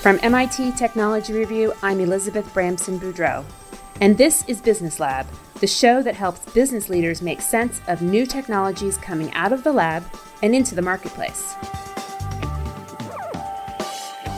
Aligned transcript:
From 0.00 0.20
MIT 0.22 0.72
Technology 0.76 1.32
Review, 1.32 1.72
I'm 1.82 1.98
Elizabeth 1.98 2.46
Bramson 2.54 3.00
Boudreau. 3.00 3.44
And 4.00 4.16
this 4.16 4.44
is 4.46 4.60
Business 4.60 5.00
Lab, 5.00 5.26
the 5.58 5.66
show 5.66 6.02
that 6.02 6.14
helps 6.14 6.48
business 6.52 6.88
leaders 6.88 7.20
make 7.20 7.40
sense 7.40 7.80
of 7.88 8.00
new 8.00 8.24
technologies 8.24 8.96
coming 8.96 9.34
out 9.34 9.52
of 9.52 9.64
the 9.64 9.72
lab 9.72 10.04
and 10.40 10.54
into 10.54 10.76
the 10.76 10.82
marketplace. 10.82 11.52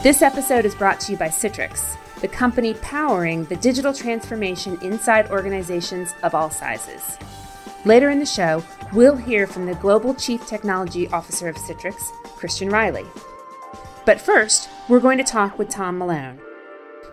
This 0.02 0.22
episode 0.22 0.64
is 0.64 0.74
brought 0.74 0.98
to 1.00 1.12
you 1.12 1.18
by 1.18 1.28
Citrix, 1.28 1.94
the 2.22 2.28
company 2.28 2.72
powering 2.72 3.44
the 3.44 3.56
digital 3.56 3.92
transformation 3.92 4.78
inside 4.80 5.30
organizations 5.30 6.14
of 6.22 6.34
all 6.34 6.48
sizes. 6.48 7.18
Later 7.84 8.08
in 8.08 8.18
the 8.18 8.24
show, 8.24 8.64
we'll 8.94 9.16
hear 9.16 9.46
from 9.46 9.66
the 9.66 9.74
Global 9.74 10.14
Chief 10.14 10.46
Technology 10.46 11.06
Officer 11.08 11.48
of 11.48 11.56
Citrix, 11.56 12.10
Christian 12.38 12.70
Reilly. 12.70 13.04
But 14.10 14.20
first, 14.20 14.68
we're 14.88 14.98
going 14.98 15.18
to 15.18 15.22
talk 15.22 15.56
with 15.56 15.68
Tom 15.68 15.96
Malone. 15.96 16.40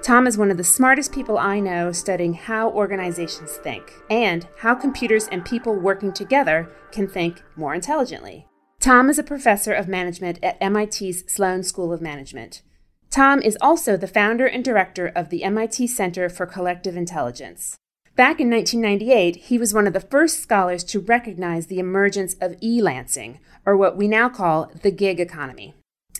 Tom 0.01 0.25
is 0.25 0.35
one 0.35 0.49
of 0.49 0.57
the 0.57 0.63
smartest 0.63 1.11
people 1.11 1.37
I 1.37 1.59
know 1.59 1.91
studying 1.91 2.33
how 2.33 2.71
organizations 2.71 3.51
think 3.57 3.93
and 4.09 4.47
how 4.57 4.73
computers 4.73 5.27
and 5.27 5.45
people 5.45 5.75
working 5.75 6.11
together 6.11 6.71
can 6.91 7.07
think 7.07 7.43
more 7.55 7.75
intelligently. 7.75 8.47
Tom 8.79 9.11
is 9.11 9.19
a 9.19 9.23
professor 9.23 9.73
of 9.73 9.87
management 9.87 10.39
at 10.41 10.59
MIT's 10.59 11.31
Sloan 11.31 11.61
School 11.61 11.93
of 11.93 12.01
Management. 12.01 12.63
Tom 13.11 13.43
is 13.43 13.59
also 13.61 13.95
the 13.95 14.07
founder 14.07 14.47
and 14.47 14.65
director 14.65 15.05
of 15.15 15.29
the 15.29 15.43
MIT 15.43 15.85
Center 15.85 16.29
for 16.29 16.47
Collective 16.47 16.97
Intelligence. 16.97 17.77
Back 18.15 18.39
in 18.39 18.49
1998, 18.49 19.35
he 19.35 19.59
was 19.59 19.71
one 19.71 19.85
of 19.85 19.93
the 19.93 19.99
first 19.99 20.41
scholars 20.41 20.83
to 20.85 20.99
recognize 20.99 21.67
the 21.67 21.77
emergence 21.77 22.35
of 22.41 22.55
e 22.59 22.81
Lansing, 22.81 23.37
or 23.67 23.77
what 23.77 23.95
we 23.95 24.07
now 24.07 24.29
call 24.29 24.71
the 24.81 24.89
gig 24.89 25.19
economy. 25.19 25.75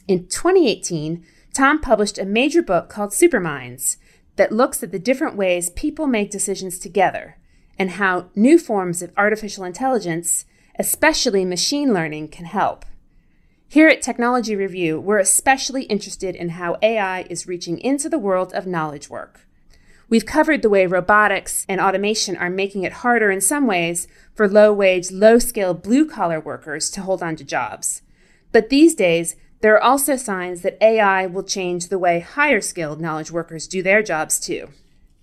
In 0.07 0.27
2018, 0.27 1.25
Tom 1.53 1.81
published 1.81 2.17
a 2.17 2.25
major 2.25 2.61
book 2.61 2.87
called 2.87 3.11
Superminds 3.11 3.97
that 4.37 4.53
looks 4.53 4.81
at 4.81 4.91
the 4.91 4.99
different 4.99 5.35
ways 5.35 5.69
people 5.71 6.07
make 6.07 6.31
decisions 6.31 6.79
together 6.79 7.37
and 7.77 7.91
how 7.91 8.29
new 8.33 8.57
forms 8.57 9.01
of 9.01 9.11
artificial 9.17 9.65
intelligence, 9.65 10.45
especially 10.79 11.43
machine 11.43 11.93
learning, 11.93 12.29
can 12.29 12.45
help. 12.45 12.85
Here 13.67 13.89
at 13.89 14.01
Technology 14.01 14.55
Review, 14.55 14.97
we're 14.97 15.17
especially 15.17 15.83
interested 15.83 16.35
in 16.35 16.49
how 16.49 16.77
AI 16.81 17.23
is 17.29 17.47
reaching 17.47 17.77
into 17.79 18.07
the 18.07 18.17
world 18.17 18.53
of 18.53 18.65
knowledge 18.65 19.09
work. 19.09 19.41
We've 20.09 20.25
covered 20.25 20.61
the 20.61 20.69
way 20.69 20.85
robotics 20.85 21.65
and 21.67 21.81
automation 21.81 22.37
are 22.37 22.49
making 22.49 22.83
it 22.83 22.93
harder 22.93 23.29
in 23.29 23.41
some 23.41 23.67
ways 23.67 24.07
for 24.33 24.47
low 24.47 24.71
wage, 24.71 25.11
low 25.11 25.37
skill 25.37 25.73
blue 25.73 26.07
collar 26.09 26.39
workers 26.39 26.89
to 26.91 27.01
hold 27.01 27.21
on 27.21 27.35
to 27.35 27.43
jobs. 27.43 28.03
But 28.53 28.69
these 28.69 28.95
days, 28.95 29.35
there 29.61 29.75
are 29.75 29.83
also 29.83 30.15
signs 30.15 30.61
that 30.61 30.77
AI 30.81 31.25
will 31.25 31.43
change 31.43 31.87
the 31.87 31.99
way 31.99 32.19
higher 32.19 32.61
skilled 32.61 33.01
knowledge 33.01 33.31
workers 33.31 33.67
do 33.67 33.81
their 33.81 34.03
jobs 34.03 34.39
too. 34.39 34.69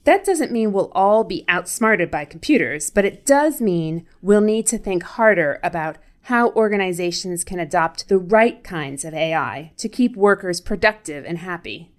That 0.04 0.24
doesn't 0.24 0.52
mean 0.52 0.72
we'll 0.72 0.92
all 0.94 1.24
be 1.24 1.44
outsmarted 1.48 2.10
by 2.10 2.24
computers, 2.26 2.90
but 2.90 3.04
it 3.04 3.24
does 3.24 3.60
mean 3.60 4.06
we'll 4.20 4.40
need 4.40 4.66
to 4.66 4.78
think 4.78 5.02
harder 5.02 5.60
about 5.62 5.96
how 6.22 6.50
organizations 6.52 7.44
can 7.44 7.58
adopt 7.58 8.08
the 8.08 8.18
right 8.18 8.62
kinds 8.64 9.04
of 9.04 9.14
AI 9.14 9.72
to 9.76 9.88
keep 9.88 10.16
workers 10.16 10.60
productive 10.60 11.24
and 11.24 11.38
happy, 11.38 11.92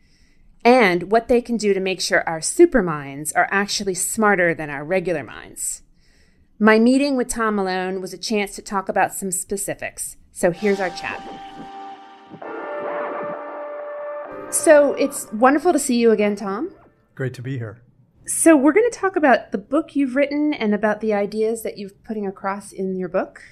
and 0.63 1.11
what 1.11 1.27
they 1.27 1.41
can 1.41 1.57
do 1.57 1.73
to 1.73 1.79
make 1.79 2.01
sure 2.01 2.27
our 2.27 2.41
superminds 2.41 3.31
are 3.33 3.47
actually 3.51 3.93
smarter 3.93 4.53
than 4.53 4.69
our 4.69 4.83
regular 4.83 5.23
minds. 5.23 5.83
My 6.57 6.79
meeting 6.79 7.15
with 7.15 7.27
Tom 7.27 7.55
Malone 7.55 8.01
was 8.01 8.13
a 8.13 8.17
chance 8.17 8.55
to 8.55 8.61
talk 8.61 8.89
about 8.89 9.13
some 9.13 9.31
specifics, 9.31 10.17
so 10.31 10.51
here's 10.51 10.79
our 10.79 10.89
chat. 10.89 11.74
So 14.55 14.93
it's 14.93 15.31
wonderful 15.31 15.73
to 15.73 15.79
see 15.79 15.97
you 15.97 16.11
again, 16.11 16.35
Tom. 16.35 16.71
Great 17.13 17.33
to 17.35 17.41
be 17.41 17.57
here. 17.57 17.81
So 18.25 18.55
we're 18.55 18.71
going 18.71 18.89
to 18.89 18.97
talk 18.97 19.15
about 19.15 19.51
the 19.51 19.57
book 19.57 19.95
you've 19.95 20.15
written 20.15 20.53
and 20.53 20.73
about 20.73 21.01
the 21.01 21.13
ideas 21.13 21.61
that 21.63 21.77
you're 21.77 21.91
putting 22.03 22.25
across 22.25 22.71
in 22.71 22.95
your 22.95 23.09
book. 23.09 23.43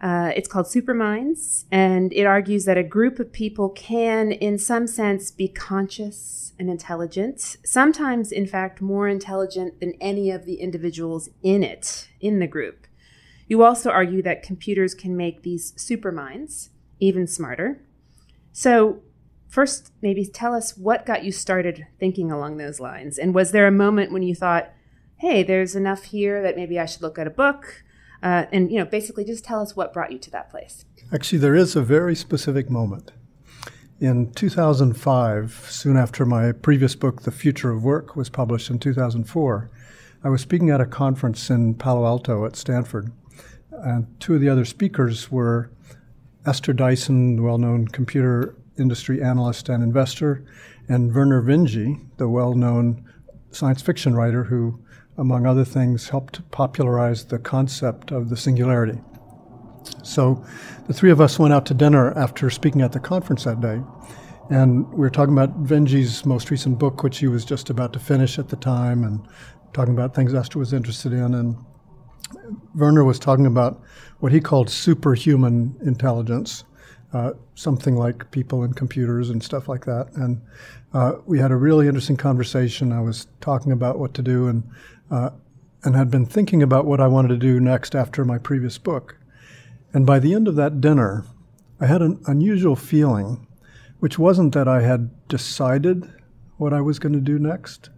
Uh, 0.00 0.32
it's 0.34 0.48
called 0.48 0.66
Superminds, 0.66 1.64
and 1.70 2.12
it 2.12 2.24
argues 2.24 2.64
that 2.64 2.78
a 2.78 2.82
group 2.82 3.18
of 3.18 3.32
people 3.32 3.68
can, 3.68 4.32
in 4.32 4.56
some 4.56 4.86
sense, 4.86 5.30
be 5.30 5.48
conscious 5.48 6.54
and 6.58 6.70
intelligent, 6.70 7.56
sometimes, 7.64 8.32
in 8.32 8.46
fact, 8.46 8.80
more 8.80 9.08
intelligent 9.08 9.80
than 9.80 9.92
any 10.00 10.30
of 10.30 10.46
the 10.46 10.54
individuals 10.54 11.28
in 11.42 11.62
it, 11.62 12.08
in 12.20 12.38
the 12.38 12.46
group. 12.46 12.86
You 13.48 13.64
also 13.64 13.90
argue 13.90 14.22
that 14.22 14.42
computers 14.42 14.94
can 14.94 15.16
make 15.16 15.42
these 15.42 15.74
superminds 15.76 16.70
even 17.00 17.26
smarter. 17.26 17.82
So, 18.52 19.02
first, 19.54 19.92
maybe 20.02 20.26
tell 20.26 20.52
us 20.52 20.76
what 20.76 21.06
got 21.06 21.24
you 21.24 21.30
started 21.30 21.86
thinking 22.00 22.32
along 22.32 22.56
those 22.56 22.80
lines. 22.80 23.18
And 23.18 23.32
was 23.32 23.52
there 23.52 23.68
a 23.68 23.72
moment 23.72 24.10
when 24.10 24.24
you 24.24 24.34
thought, 24.34 24.72
hey, 25.18 25.44
there's 25.44 25.76
enough 25.76 26.02
here 26.04 26.42
that 26.42 26.56
maybe 26.56 26.78
I 26.78 26.86
should 26.86 27.02
look 27.02 27.20
at 27.20 27.28
a 27.28 27.30
book? 27.30 27.84
Uh, 28.20 28.46
and, 28.50 28.72
you 28.72 28.78
know, 28.78 28.84
basically 28.84 29.24
just 29.24 29.44
tell 29.44 29.60
us 29.60 29.76
what 29.76 29.92
brought 29.92 30.10
you 30.10 30.18
to 30.18 30.30
that 30.32 30.50
place. 30.50 30.84
Actually, 31.12 31.38
there 31.38 31.54
is 31.54 31.76
a 31.76 31.82
very 31.82 32.16
specific 32.16 32.68
moment. 32.68 33.12
In 34.00 34.32
2005, 34.32 35.66
soon 35.70 35.96
after 35.96 36.26
my 36.26 36.50
previous 36.50 36.96
book, 36.96 37.22
The 37.22 37.30
Future 37.30 37.70
of 37.70 37.84
Work, 37.84 38.16
was 38.16 38.28
published 38.28 38.70
in 38.70 38.80
2004, 38.80 39.70
I 40.24 40.28
was 40.30 40.40
speaking 40.40 40.70
at 40.70 40.80
a 40.80 40.86
conference 40.86 41.48
in 41.48 41.74
Palo 41.74 42.04
Alto 42.04 42.44
at 42.44 42.56
Stanford. 42.56 43.12
And 43.70 44.08
two 44.18 44.34
of 44.34 44.40
the 44.40 44.48
other 44.48 44.64
speakers 44.64 45.30
were 45.30 45.70
Esther 46.44 46.72
Dyson, 46.72 47.40
well 47.40 47.58
known 47.58 47.86
computer 47.86 48.56
industry 48.78 49.22
analyst 49.22 49.68
and 49.68 49.82
investor, 49.82 50.44
and 50.88 51.12
Vernor 51.12 51.42
Vinge, 51.42 52.00
the 52.16 52.28
well 52.28 52.54
known 52.54 53.04
science 53.50 53.82
fiction 53.82 54.14
writer 54.14 54.44
who, 54.44 54.82
among 55.16 55.46
other 55.46 55.64
things, 55.64 56.08
helped 56.08 56.48
popularize 56.50 57.24
the 57.26 57.38
concept 57.38 58.10
of 58.10 58.28
the 58.28 58.36
singularity. 58.36 59.00
So 60.02 60.44
the 60.86 60.94
three 60.94 61.10
of 61.10 61.20
us 61.20 61.38
went 61.38 61.54
out 61.54 61.66
to 61.66 61.74
dinner 61.74 62.16
after 62.18 62.50
speaking 62.50 62.82
at 62.82 62.92
the 62.92 63.00
conference 63.00 63.44
that 63.44 63.60
day. 63.60 63.80
And 64.50 64.86
we 64.90 64.98
were 64.98 65.10
talking 65.10 65.32
about 65.32 65.64
Vinge's 65.64 66.26
most 66.26 66.50
recent 66.50 66.78
book, 66.78 67.02
which 67.02 67.18
he 67.18 67.28
was 67.28 67.44
just 67.44 67.70
about 67.70 67.92
to 67.94 67.98
finish 67.98 68.38
at 68.38 68.48
the 68.48 68.56
time, 68.56 69.04
and 69.04 69.26
talking 69.72 69.94
about 69.94 70.14
things 70.14 70.34
Esther 70.34 70.58
was 70.58 70.72
interested 70.72 71.12
in. 71.12 71.34
And 71.34 71.56
Vernor 72.76 73.06
was 73.06 73.18
talking 73.18 73.46
about 73.46 73.80
what 74.20 74.32
he 74.32 74.40
called 74.40 74.68
superhuman 74.68 75.76
intelligence, 75.84 76.64
uh, 77.14 77.32
something 77.54 77.94
like 77.94 78.30
people 78.32 78.64
and 78.64 78.76
computers 78.76 79.30
and 79.30 79.42
stuff 79.42 79.68
like 79.68 79.84
that. 79.84 80.08
And 80.16 80.42
uh, 80.92 81.14
we 81.26 81.38
had 81.38 81.52
a 81.52 81.56
really 81.56 81.86
interesting 81.86 82.16
conversation. 82.16 82.92
I 82.92 83.00
was 83.00 83.28
talking 83.40 83.70
about 83.72 83.98
what 83.98 84.14
to 84.14 84.22
do 84.22 84.48
and 84.48 84.64
uh, 85.10 85.30
and 85.84 85.94
had 85.94 86.10
been 86.10 86.26
thinking 86.26 86.62
about 86.62 86.86
what 86.86 87.00
I 87.00 87.06
wanted 87.06 87.28
to 87.28 87.36
do 87.36 87.60
next 87.60 87.94
after 87.94 88.24
my 88.24 88.38
previous 88.38 88.78
book. 88.78 89.18
And 89.92 90.06
by 90.06 90.18
the 90.18 90.34
end 90.34 90.48
of 90.48 90.56
that 90.56 90.80
dinner, 90.80 91.26
I 91.78 91.86
had 91.86 92.00
an 92.00 92.20
unusual 92.26 92.74
feeling, 92.74 93.46
which 94.00 94.18
wasn't 94.18 94.54
that 94.54 94.66
I 94.66 94.80
had 94.80 95.10
decided 95.28 96.10
what 96.56 96.72
I 96.72 96.80
was 96.80 96.98
going 96.98 97.12
to 97.12 97.20
do 97.20 97.38
next. 97.38 97.90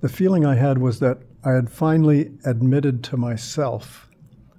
The 0.00 0.08
feeling 0.08 0.46
I 0.46 0.54
had 0.54 0.78
was 0.78 1.00
that 1.00 1.18
I 1.44 1.52
had 1.52 1.70
finally 1.70 2.32
admitted 2.44 3.04
to 3.04 3.16
myself 3.18 4.07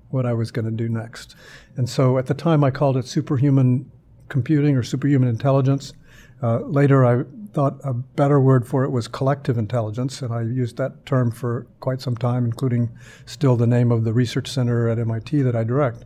what 0.10 0.26
I 0.26 0.34
was 0.34 0.52
going 0.52 0.66
to 0.66 0.72
do 0.72 0.90
next. 0.90 1.36
And 1.76 1.90
so 1.90 2.18
at 2.18 2.28
the 2.28 2.34
time, 2.34 2.64
I 2.64 2.72
called 2.72 2.98
it 2.98 3.06
superhuman 3.06 3.92
computing 4.28 4.76
or 4.76 4.84
superhuman 4.84 5.28
intelligence. 5.28 5.94
Uh, 6.42 6.60
later, 6.60 7.06
I 7.06 7.24
thought 7.54 7.80
a 7.84 7.94
better 7.94 8.40
word 8.40 8.68
for 8.68 8.84
it 8.84 8.92
was 8.92 9.08
collective 9.08 9.58
intelligence, 9.58 10.22
and 10.22 10.34
I 10.34 10.42
used 10.42 10.78
that 10.78 11.06
term 11.06 11.32
for 11.32 11.68
quite 11.80 12.02
some 12.02 12.16
time, 12.16 12.46
including 12.46 12.90
still 13.26 13.56
the 13.56 13.68
name 13.68 13.92
of 13.92 14.04
the 14.04 14.14
research 14.14 14.48
center 14.48 14.88
at 14.88 15.00
MIT 15.00 15.42
that 15.42 15.56
I 15.56 15.64
direct. 15.64 16.06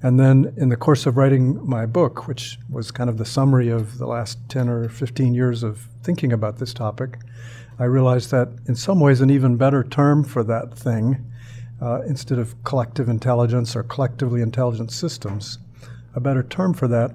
And 0.00 0.20
then, 0.20 0.54
in 0.56 0.68
the 0.68 0.76
course 0.76 1.06
of 1.06 1.16
writing 1.16 1.68
my 1.68 1.84
book, 1.84 2.28
which 2.28 2.58
was 2.70 2.92
kind 2.92 3.10
of 3.10 3.18
the 3.18 3.24
summary 3.24 3.68
of 3.68 3.98
the 3.98 4.06
last 4.06 4.38
10 4.48 4.68
or 4.68 4.88
15 4.88 5.34
years 5.34 5.64
of 5.64 5.88
thinking 6.04 6.32
about 6.32 6.58
this 6.58 6.72
topic, 6.72 7.18
I 7.80 7.84
realized 7.84 8.30
that 8.30 8.48
in 8.66 8.76
some 8.76 9.00
ways, 9.00 9.20
an 9.20 9.30
even 9.30 9.56
better 9.56 9.82
term 9.82 10.22
for 10.22 10.44
that 10.44 10.78
thing 10.78 11.24
uh, 11.80 12.02
instead 12.02 12.38
of 12.38 12.62
collective 12.64 13.08
intelligence 13.08 13.76
or 13.76 13.82
collectively 13.82 14.42
intelligent 14.42 14.90
systems. 14.90 15.58
A 16.14 16.20
better 16.20 16.42
term 16.42 16.74
for 16.74 16.88
that 16.88 17.12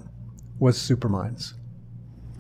was 0.60 0.80
superminds. 0.80 1.56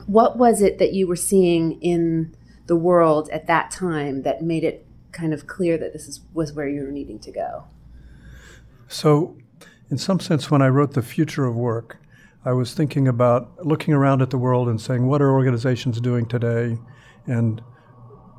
What 0.05 0.37
was 0.37 0.61
it 0.61 0.79
that 0.79 0.93
you 0.93 1.07
were 1.07 1.15
seeing 1.15 1.81
in 1.81 2.35
the 2.67 2.75
world 2.75 3.29
at 3.31 3.47
that 3.47 3.71
time 3.71 4.23
that 4.23 4.41
made 4.41 4.63
it 4.63 4.85
kind 5.11 5.33
of 5.33 5.47
clear 5.47 5.77
that 5.77 5.93
this 5.93 6.07
is, 6.07 6.21
was 6.33 6.53
where 6.53 6.67
you 6.67 6.83
were 6.83 6.91
needing 6.91 7.19
to 7.19 7.31
go? 7.31 7.65
So, 8.87 9.37
in 9.89 9.97
some 9.97 10.19
sense, 10.19 10.49
when 10.49 10.61
I 10.61 10.67
wrote 10.69 10.93
The 10.93 11.01
Future 11.01 11.45
of 11.45 11.55
Work, 11.55 11.97
I 12.45 12.51
was 12.51 12.73
thinking 12.73 13.07
about 13.07 13.65
looking 13.65 13.93
around 13.93 14.21
at 14.21 14.29
the 14.29 14.37
world 14.37 14.67
and 14.67 14.79
saying, 14.79 15.07
what 15.07 15.21
are 15.21 15.31
organizations 15.31 16.01
doing 16.01 16.25
today? 16.25 16.77
And 17.25 17.61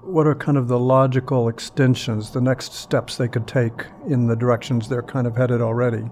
what 0.07 0.27
are 0.27 0.35
kind 0.35 0.59
of 0.59 0.69
the 0.69 0.79
logical 0.79 1.49
extensions, 1.49 2.31
the 2.31 2.41
next 2.41 2.75
steps 2.75 3.17
they 3.17 3.29
could 3.29 3.47
take 3.47 3.87
in 4.07 4.27
the 4.27 4.37
directions 4.37 4.89
they're 4.89 5.03
kind 5.03 5.27
of 5.27 5.37
headed 5.37 5.61
already? 5.61 6.05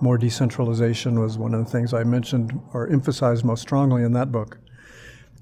More 0.00 0.18
decentralization 0.18 1.20
was 1.20 1.38
one 1.38 1.54
of 1.54 1.64
the 1.64 1.70
things 1.70 1.94
I 1.94 2.04
mentioned 2.04 2.60
or 2.72 2.88
emphasized 2.88 3.44
most 3.44 3.62
strongly 3.62 4.02
in 4.02 4.12
that 4.12 4.32
book. 4.32 4.58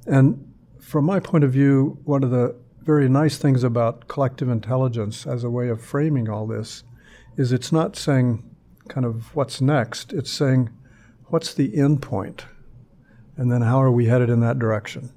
And 0.06 0.52
from 0.80 1.04
my 1.04 1.20
point 1.20 1.44
of 1.44 1.52
view, 1.52 1.98
one 2.04 2.22
of 2.22 2.30
the 2.30 2.56
very 2.82 3.08
nice 3.08 3.38
things 3.38 3.64
about 3.64 4.08
collective 4.08 4.48
intelligence 4.48 5.26
as 5.26 5.42
a 5.42 5.50
way 5.50 5.68
of 5.68 5.80
framing 5.80 6.28
all 6.28 6.46
this 6.46 6.84
is 7.36 7.52
it's 7.52 7.72
not 7.72 7.96
saying 7.96 8.48
kind 8.88 9.06
of 9.06 9.34
what's 9.34 9.60
next, 9.60 10.12
it's 10.12 10.30
saying 10.30 10.70
what's 11.26 11.54
the 11.54 11.76
end 11.76 12.02
point, 12.02 12.44
and 13.36 13.50
then 13.50 13.62
how 13.62 13.80
are 13.82 13.90
we 13.90 14.06
headed 14.06 14.28
in 14.28 14.40
that 14.40 14.58
direction. 14.58 15.10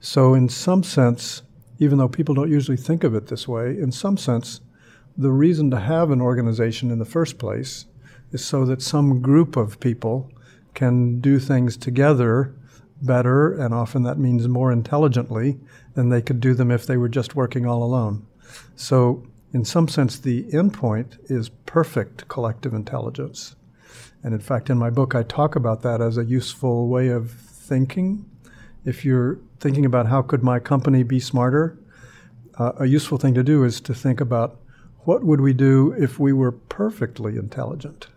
So, 0.00 0.34
in 0.34 0.48
some 0.48 0.82
sense, 0.82 1.42
even 1.78 1.98
though 1.98 2.08
people 2.08 2.34
don't 2.34 2.50
usually 2.50 2.76
think 2.76 3.04
of 3.04 3.14
it 3.14 3.26
this 3.26 3.48
way, 3.48 3.70
in 3.70 3.92
some 3.92 4.16
sense, 4.16 4.60
the 5.16 5.32
reason 5.32 5.70
to 5.70 5.78
have 5.78 6.10
an 6.10 6.20
organization 6.20 6.90
in 6.90 6.98
the 6.98 7.04
first 7.04 7.38
place 7.38 7.86
is 8.32 8.44
so 8.44 8.64
that 8.64 8.82
some 8.82 9.20
group 9.20 9.56
of 9.56 9.80
people 9.80 10.30
can 10.74 11.20
do 11.20 11.38
things 11.38 11.76
together 11.76 12.54
better, 13.00 13.52
and 13.52 13.74
often 13.74 14.02
that 14.02 14.18
means 14.18 14.48
more 14.48 14.72
intelligently 14.72 15.58
than 15.94 16.08
they 16.08 16.22
could 16.22 16.40
do 16.40 16.54
them 16.54 16.70
if 16.70 16.86
they 16.86 16.96
were 16.96 17.08
just 17.08 17.36
working 17.36 17.66
all 17.66 17.82
alone. 17.82 18.26
So, 18.76 19.24
in 19.52 19.64
some 19.64 19.88
sense, 19.88 20.18
the 20.18 20.44
endpoint 20.44 21.30
is 21.30 21.48
perfect 21.48 22.26
collective 22.28 22.74
intelligence. 22.74 23.54
And 24.22 24.34
in 24.34 24.40
fact, 24.40 24.70
in 24.70 24.78
my 24.78 24.90
book, 24.90 25.14
I 25.14 25.22
talk 25.22 25.54
about 25.54 25.82
that 25.82 26.00
as 26.00 26.16
a 26.16 26.24
useful 26.24 26.88
way 26.88 27.08
of 27.08 27.30
thinking. 27.30 28.24
If 28.84 29.04
you're 29.04 29.38
thinking 29.64 29.86
about 29.86 30.08
how 30.08 30.20
could 30.20 30.42
my 30.42 30.58
company 30.58 31.02
be 31.02 31.18
smarter, 31.18 31.78
uh, 32.58 32.72
a 32.80 32.84
useful 32.84 33.16
thing 33.16 33.32
to 33.32 33.42
do 33.42 33.64
is 33.64 33.80
to 33.80 33.94
think 33.94 34.20
about 34.20 34.60
what 35.00 35.24
would 35.24 35.40
we 35.40 35.54
do 35.54 35.94
if 35.98 36.20
we 36.20 36.34
were 36.34 36.52
perfectly 36.52 37.38
intelligent, 37.38 38.08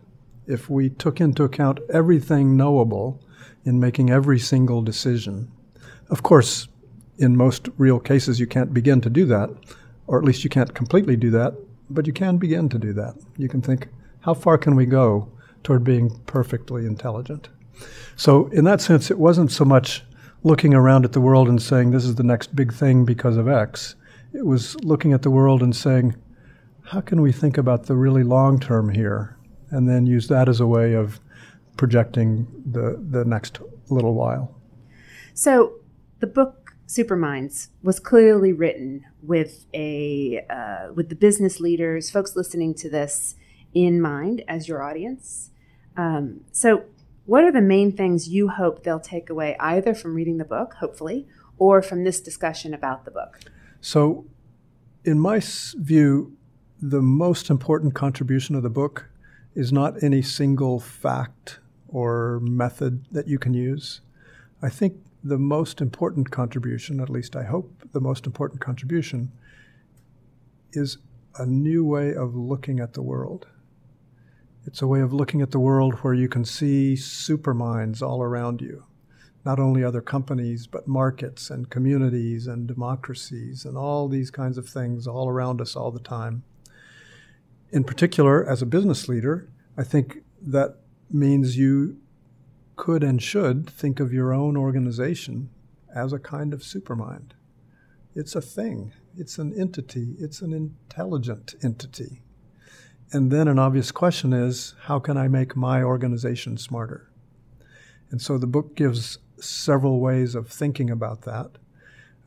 if 0.46 0.70
we 0.70 0.90
took 0.90 1.22
into 1.22 1.46
account 1.46 1.80
everything 1.90 2.58
knowable 2.58 3.24
in 3.64 3.80
making 3.80 4.10
every 4.10 4.38
single 4.38 4.82
decision. 4.82 5.50
Of 6.10 6.22
course, 6.22 6.68
in 7.18 7.38
most 7.38 7.70
real 7.78 8.02
cases, 8.02 8.42
you 8.42 8.48
can't 8.48 8.74
begin 8.74 9.00
to 9.00 9.10
do 9.10 9.26
that 9.28 9.50
or 10.06 10.20
at 10.20 10.26
least 10.26 10.44
you 10.44 10.50
can't 10.50 10.76
completely 10.76 11.16
do 11.16 11.30
that, 11.32 11.54
but 11.90 12.08
you 12.08 12.12
can 12.12 12.36
begin 12.36 12.68
to 12.68 12.78
do 12.78 12.92
that. 12.92 13.16
You 13.38 13.48
can 13.48 13.62
think, 13.62 13.88
how 14.20 14.34
far 14.34 14.58
can 14.58 14.76
we 14.76 14.86
go 14.86 15.30
toward 15.64 15.86
being 15.86 16.20
perfectly 16.26 16.86
intelligent? 16.86 17.48
So, 18.18 18.48
in 18.48 18.66
that 18.66 18.82
sense, 18.82 19.10
it 19.10 19.18
wasn't 19.18 19.52
so 19.52 19.64
much 19.64 20.04
looking 20.48 20.74
around 20.74 21.04
at 21.04 21.12
the 21.12 21.22
world 21.22 21.50
and 21.50 21.62
saying, 21.62 21.92
this 21.92 22.06
is 22.06 22.16
the 22.16 22.24
next 22.24 22.56
big 22.56 22.74
thing 22.74 23.04
because 23.04 23.36
of 23.38 23.48
X. 23.48 23.96
It 24.34 24.46
was 24.46 24.76
looking 24.84 25.12
at 25.14 25.22
the 25.22 25.30
world 25.30 25.62
and 25.62 25.76
saying, 25.76 26.16
how 26.86 27.02
can 27.02 27.22
we 27.22 27.34
think 27.34 27.58
about 27.58 27.86
the 27.86 27.96
really 27.96 28.24
long 28.24 28.60
term 28.60 28.90
here? 28.90 29.38
And 29.70 29.90
then 29.90 30.06
use 30.06 30.28
that 30.30 30.48
as 30.48 30.62
a 30.62 30.66
way 30.66 30.94
of 30.94 31.20
projecting 31.76 32.48
the, 32.66 32.98
the 33.10 33.26
next 33.26 33.60
little 33.90 34.14
while. 34.14 34.56
So, 35.34 35.74
the 36.20 36.28
book 36.28 36.74
Superminds 36.88 37.68
was 37.84 38.00
clearly 38.00 38.54
written 38.54 39.06
with 39.22 39.66
a 39.74 40.46
uh, 40.50 40.94
with 40.94 41.10
the 41.10 41.16
business 41.16 41.60
leaders, 41.60 42.10
folks 42.10 42.36
listening 42.36 42.74
to 42.76 42.90
this 42.90 43.36
in 43.74 44.02
mind 44.02 44.42
as 44.48 44.70
your 44.70 44.82
audience. 44.82 45.52
Um, 45.98 46.42
so, 46.54 46.86
what 47.28 47.44
are 47.44 47.52
the 47.52 47.62
main 47.62 47.92
things 47.92 48.30
you 48.30 48.48
hope 48.48 48.84
they'll 48.84 49.00
take 49.02 49.30
away 49.30 49.56
either 49.60 49.94
from 49.94 50.16
reading 50.16 50.38
the 50.38 50.46
book, 50.46 50.76
hopefully, 50.80 51.28
or 51.58 51.82
from 51.82 52.06
this 52.06 52.22
discussion 52.22 52.74
about 52.74 53.04
the 53.04 53.12
book? 53.12 53.40
So, 53.82 54.26
in 55.04 55.20
my 55.20 55.42
view, 55.76 56.38
the 56.82 57.02
most 57.02 57.50
important 57.50 57.94
contribution 57.94 58.56
of 58.56 58.64
the 58.64 58.70
book 58.70 59.10
is 59.56 59.74
not 59.74 60.02
any 60.02 60.22
single 60.22 60.80
fact 60.80 61.60
or 61.90 62.40
method 62.42 63.06
that 63.12 63.28
you 63.28 63.38
can 63.38 63.54
use. 63.54 64.00
I 64.62 64.70
think 64.70 64.96
the 65.24 65.38
most 65.38 65.82
important 65.82 66.32
contribution, 66.32 67.02
at 67.02 67.10
least 67.10 67.36
I 67.36 67.44
hope 67.44 67.90
the 67.92 68.00
most 68.00 68.26
important 68.26 68.62
contribution, 68.62 69.34
is 70.72 70.98
a 71.38 71.46
new 71.46 71.84
way 71.84 72.14
of 72.14 72.36
looking 72.36 72.80
at 72.80 72.94
the 72.94 73.02
world. 73.02 73.48
It's 74.68 74.82
a 74.82 74.88
way 74.88 75.00
of 75.00 75.14
looking 75.14 75.42
at 75.42 75.52
the 75.52 75.62
world 75.62 75.94
where 76.02 76.14
you 76.14 76.28
can 76.28 76.44
see 76.44 76.98
superminds 76.98 78.02
all 78.02 78.22
around 78.22 78.60
you, 78.60 78.84
not 79.46 79.60
only 79.60 79.82
other 79.82 80.02
companies, 80.02 80.68
but 80.68 80.90
markets 80.90 81.50
and 81.50 81.70
communities 81.70 82.48
and 82.48 82.68
democracies 82.68 83.64
and 83.64 83.78
all 83.78 84.10
these 84.10 84.30
kinds 84.30 84.58
of 84.58 84.68
things 84.68 85.08
all 85.08 85.30
around 85.30 85.62
us 85.62 85.78
all 85.78 85.90
the 85.90 86.02
time. 86.02 86.44
In 87.72 87.86
particular, 87.86 88.46
as 88.46 88.62
a 88.62 88.66
business 88.66 89.08
leader, 89.08 89.48
I 89.78 89.84
think 89.84 90.18
that 90.42 90.76
means 91.10 91.58
you 91.58 92.02
could 92.76 93.06
and 93.06 93.24
should 93.24 93.70
think 93.70 94.02
of 94.02 94.12
your 94.12 94.34
own 94.34 94.58
organization 94.58 95.50
as 95.96 96.12
a 96.12 96.20
kind 96.20 96.54
of 96.54 96.60
supermind. 96.60 97.32
It's 98.14 98.36
a 98.36 98.42
thing, 98.42 98.92
it's 99.16 99.38
an 99.38 99.58
entity, 99.58 100.16
it's 100.20 100.42
an 100.42 100.52
intelligent 100.52 101.56
entity. 101.64 102.22
And 103.12 103.32
then 103.32 103.48
an 103.48 103.58
obvious 103.58 103.92
question 103.92 104.34
is 104.34 104.76
how 104.84 105.00
can 105.00 105.18
I 105.18 105.28
make 105.28 105.56
my 105.56 105.82
organization 105.82 106.58
smarter? 106.58 107.10
And 108.12 108.22
so 108.22 108.38
the 108.38 108.48
book 108.48 108.76
gives 108.76 109.20
several 109.40 110.00
ways 110.00 110.36
of 110.36 110.50
thinking 110.50 110.90
about 110.90 111.22
that. 111.22 111.52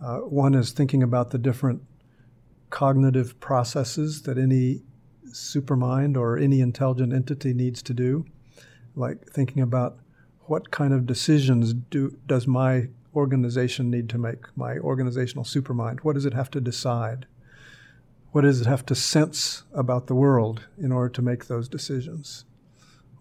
Uh, 0.00 0.18
one 0.18 0.54
is 0.54 0.72
thinking 0.72 1.02
about 1.02 1.30
the 1.30 1.38
different 1.38 1.82
cognitive 2.70 3.38
processes 3.40 4.22
that 4.22 4.38
any 4.38 4.82
supermind 5.28 6.16
or 6.16 6.38
any 6.38 6.60
intelligent 6.60 7.12
entity 7.12 7.52
needs 7.52 7.82
to 7.82 7.94
do, 7.94 8.24
like 8.94 9.26
thinking 9.26 9.62
about 9.62 9.98
what 10.42 10.70
kind 10.70 10.94
of 10.94 11.06
decisions 11.06 11.74
do 11.74 12.16
does 12.26 12.46
my 12.46 12.88
organization 13.14 13.90
need 13.90 14.08
to 14.08 14.18
make, 14.18 14.56
my 14.56 14.78
organizational 14.78 15.44
supermind? 15.44 16.00
What 16.00 16.14
does 16.14 16.24
it 16.24 16.34
have 16.34 16.50
to 16.52 16.60
decide? 16.60 17.26
What 18.32 18.42
does 18.42 18.60
it 18.60 18.66
have 18.66 18.86
to 18.86 18.94
sense 18.94 19.64
about 19.72 20.06
the 20.06 20.14
world 20.14 20.68
in 20.78 20.92
order 20.92 21.08
to 21.10 21.22
make 21.22 21.46
those 21.46 21.68
decisions? 21.68 22.44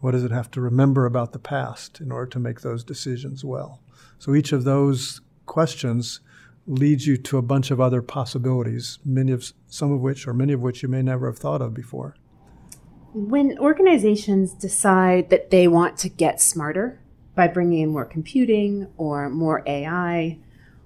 What 0.01 0.11
does 0.11 0.23
it 0.23 0.31
have 0.31 0.51
to 0.51 0.61
remember 0.61 1.05
about 1.05 1.33
the 1.33 1.39
past 1.39 1.99
in 1.99 2.11
order 2.11 2.29
to 2.31 2.39
make 2.39 2.61
those 2.61 2.83
decisions 2.83 3.43
well? 3.43 3.81
So 4.17 4.35
each 4.35 4.51
of 4.51 4.63
those 4.63 5.21
questions 5.45 6.21
leads 6.67 7.07
you 7.07 7.17
to 7.17 7.37
a 7.37 7.41
bunch 7.41 7.71
of 7.71 7.81
other 7.81 8.01
possibilities, 8.01 8.99
many 9.03 9.31
of 9.31 9.51
some 9.67 9.91
of 9.91 9.99
which 9.99 10.27
or 10.27 10.33
many 10.33 10.53
of 10.53 10.61
which 10.61 10.83
you 10.83 10.89
may 10.89 11.01
never 11.01 11.25
have 11.25 11.39
thought 11.39 11.61
of 11.61 11.73
before. 11.73 12.15
When 13.13 13.57
organizations 13.57 14.53
decide 14.53 15.31
that 15.31 15.49
they 15.49 15.67
want 15.67 15.97
to 15.97 16.09
get 16.09 16.39
smarter, 16.39 17.01
by 17.39 17.47
bringing 17.47 17.79
in 17.79 17.89
more 17.89 18.03
computing 18.03 18.85
or 18.97 19.29
more 19.29 19.63
AI. 19.65 20.37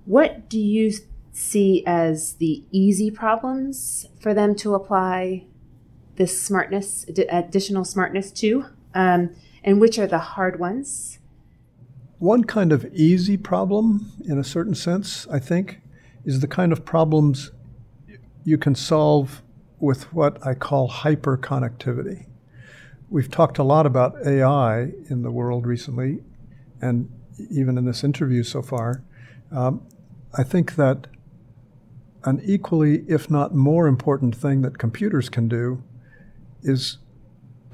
What 0.06 0.50
do 0.50 0.60
you 0.60 0.94
see 1.34 1.84
as 1.86 2.34
the 2.34 2.64
easy 2.72 3.12
problems 3.12 4.08
for 4.20 4.34
them 4.34 4.56
to 4.56 4.76
apply 4.76 5.46
this 6.16 6.40
smartness, 6.42 7.06
additional 7.30 7.84
smartness 7.84 8.32
to? 8.32 8.66
Um, 8.94 9.36
and 9.64 9.82
which 9.82 9.98
are 9.98 10.08
the 10.08 10.20
hard 10.20 10.60
ones? 10.60 11.20
One 12.20 12.44
kind 12.44 12.72
of 12.72 12.86
easy 12.94 13.36
problem, 13.36 14.12
in 14.24 14.38
a 14.38 14.44
certain 14.44 14.76
sense, 14.76 15.28
I 15.28 15.40
think, 15.40 15.82
is 16.24 16.40
the 16.40 16.48
kind 16.48 16.72
of 16.72 16.86
problems 16.86 17.52
you 18.46 18.58
can 18.58 18.76
solve 18.76 19.42
with 19.80 20.14
what 20.14 20.46
I 20.46 20.54
call 20.54 20.90
hyperconnectivity. 20.90 22.28
We've 23.10 23.30
talked 23.30 23.58
a 23.58 23.64
lot 23.64 23.86
about 23.86 24.26
AI 24.26 24.92
in 25.10 25.24
the 25.24 25.32
world 25.32 25.66
recently, 25.66 26.20
and 26.82 27.12
even 27.50 27.78
in 27.78 27.86
this 27.86 28.04
interview 28.04 28.44
so 28.44 28.62
far, 28.62 29.04
um, 29.52 29.86
I 30.36 30.44
think 30.44 30.76
that 30.76 31.08
an 32.26 32.42
equally, 32.44 33.04
if 33.08 33.30
not 33.30 33.54
more 33.54 33.88
important 33.88 34.36
thing 34.36 34.62
that 34.62 34.78
computers 34.78 35.30
can 35.30 35.48
do 35.48 35.84
is 36.62 36.98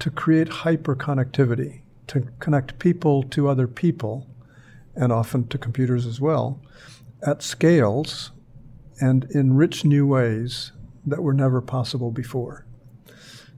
to 0.00 0.10
create 0.10 0.48
hyperconnectivity, 0.48 1.82
to 2.08 2.26
connect 2.40 2.78
people 2.78 3.22
to 3.22 3.48
other 3.48 3.68
people, 3.68 4.26
and 4.96 5.12
often 5.12 5.46
to 5.48 5.58
computers 5.58 6.06
as 6.06 6.20
well, 6.20 6.60
at 7.24 7.42
scales 7.42 8.32
and 9.00 9.24
in 9.30 9.54
rich 9.54 9.84
new 9.84 10.06
ways 10.06 10.72
that 11.06 11.22
were 11.22 11.32
never 11.32 11.60
possible 11.60 12.10
before. 12.10 12.66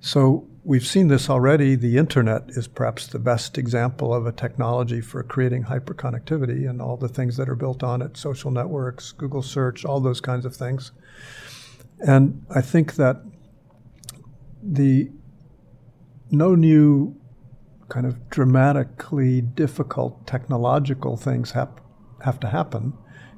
So 0.01 0.49
we've 0.65 0.87
seen 0.87 1.09
this 1.09 1.29
already. 1.29 1.75
The 1.75 1.97
internet 1.97 2.45
is 2.49 2.69
perhaps 2.69 3.07
the 3.07 3.19
best 3.19 3.59
example 3.59 4.15
of 4.15 4.27
a 4.27 4.33
technology 4.33 5.01
for 5.01 5.23
creating 5.23 5.65
hyperconnectivity 5.65 6.69
and 6.69 6.81
all 6.81 6.97
the 6.97 7.09
things 7.09 7.37
that 7.37 7.49
are 7.49 7.57
built 7.57 7.83
on 7.83 8.03
it 8.03 8.17
social 8.17 8.51
networks, 8.51 9.13
Google 9.13 9.43
search, 9.43 9.85
all 9.85 10.01
those 10.01 10.21
kinds 10.21 10.45
of 10.45 10.55
things. 10.55 10.93
And 12.07 12.45
I 12.55 12.61
think 12.61 12.95
that 12.95 13.23
the 14.63 15.11
no 16.31 16.55
new 16.55 17.17
kind 17.89 18.07
of 18.07 18.31
dramatically 18.31 19.41
difficult 19.41 20.27
technological 20.27 21.17
things 21.17 21.51
have, 21.51 21.71
have 22.25 22.41
to 22.41 22.49
happen 22.49 22.95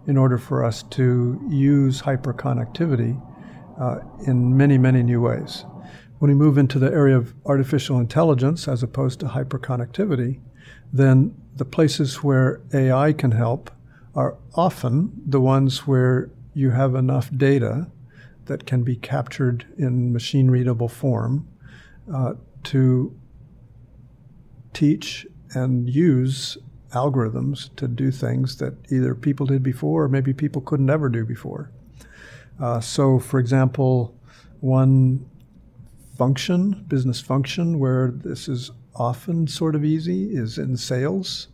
in 0.07 0.17
order 0.17 0.39
for 0.39 0.65
us 0.65 0.83
to 0.83 1.41
use 1.51 2.03
hyperconnectivity 2.03 3.21
uh, 3.81 3.97
in 4.27 4.57
many, 4.57 4.79
many 4.79 5.03
new 5.03 5.21
ways. 5.21 5.65
When 6.25 6.39
we 6.39 6.43
move 6.43 6.57
into 6.57 6.79
the 6.79 6.91
area 6.91 7.19
of 7.19 7.35
artificial 7.45 7.99
intelligence 7.99 8.67
as 8.67 8.83
opposed 8.83 9.21
to 9.21 9.27
hyperconnectivity, 9.27 10.41
then 10.91 11.35
the 11.55 11.67
places 11.67 12.23
where 12.23 12.63
AI 12.73 13.13
can 13.13 13.33
help 13.33 13.71
are 14.15 14.39
often 14.55 15.13
the 15.27 15.43
ones 15.43 15.87
where 15.87 16.31
you 16.55 16.71
have 16.71 16.95
enough 16.95 17.31
data 17.37 17.89
that 18.47 18.65
can 18.65 18.83
be 18.83 18.97
captured 18.97 19.67
in 19.77 20.15
machine 20.15 20.51
readable 20.51 20.89
form 20.89 21.47
uh, 22.11 22.33
to 22.63 23.15
teach 24.73 25.27
and 25.53 25.91
use 25.91 26.57
algorithms 26.93 27.69
to 27.77 27.87
do 27.87 28.11
things 28.11 28.57
that 28.57 28.73
either 28.91 29.15
people 29.15 29.45
did 29.45 29.63
before 29.63 30.05
or 30.05 30.09
maybe 30.09 30.33
people 30.33 30.63
could 30.63 30.81
never 30.81 31.11
do 31.11 31.27
before. 31.27 31.71
Uh, 32.59 32.81
so, 32.81 33.19
for 33.19 33.39
example, 33.39 34.19
one 34.61 35.29
function, 36.17 36.85
business 36.89 37.21
function, 37.21 37.79
where 37.79 38.11
this 38.11 38.49
is 38.49 38.71
often 38.95 39.47
sort 39.47 39.75
of 39.75 39.85
easy 39.85 40.35
is 40.35 40.59
in 40.59 40.77
sales. 40.77 41.49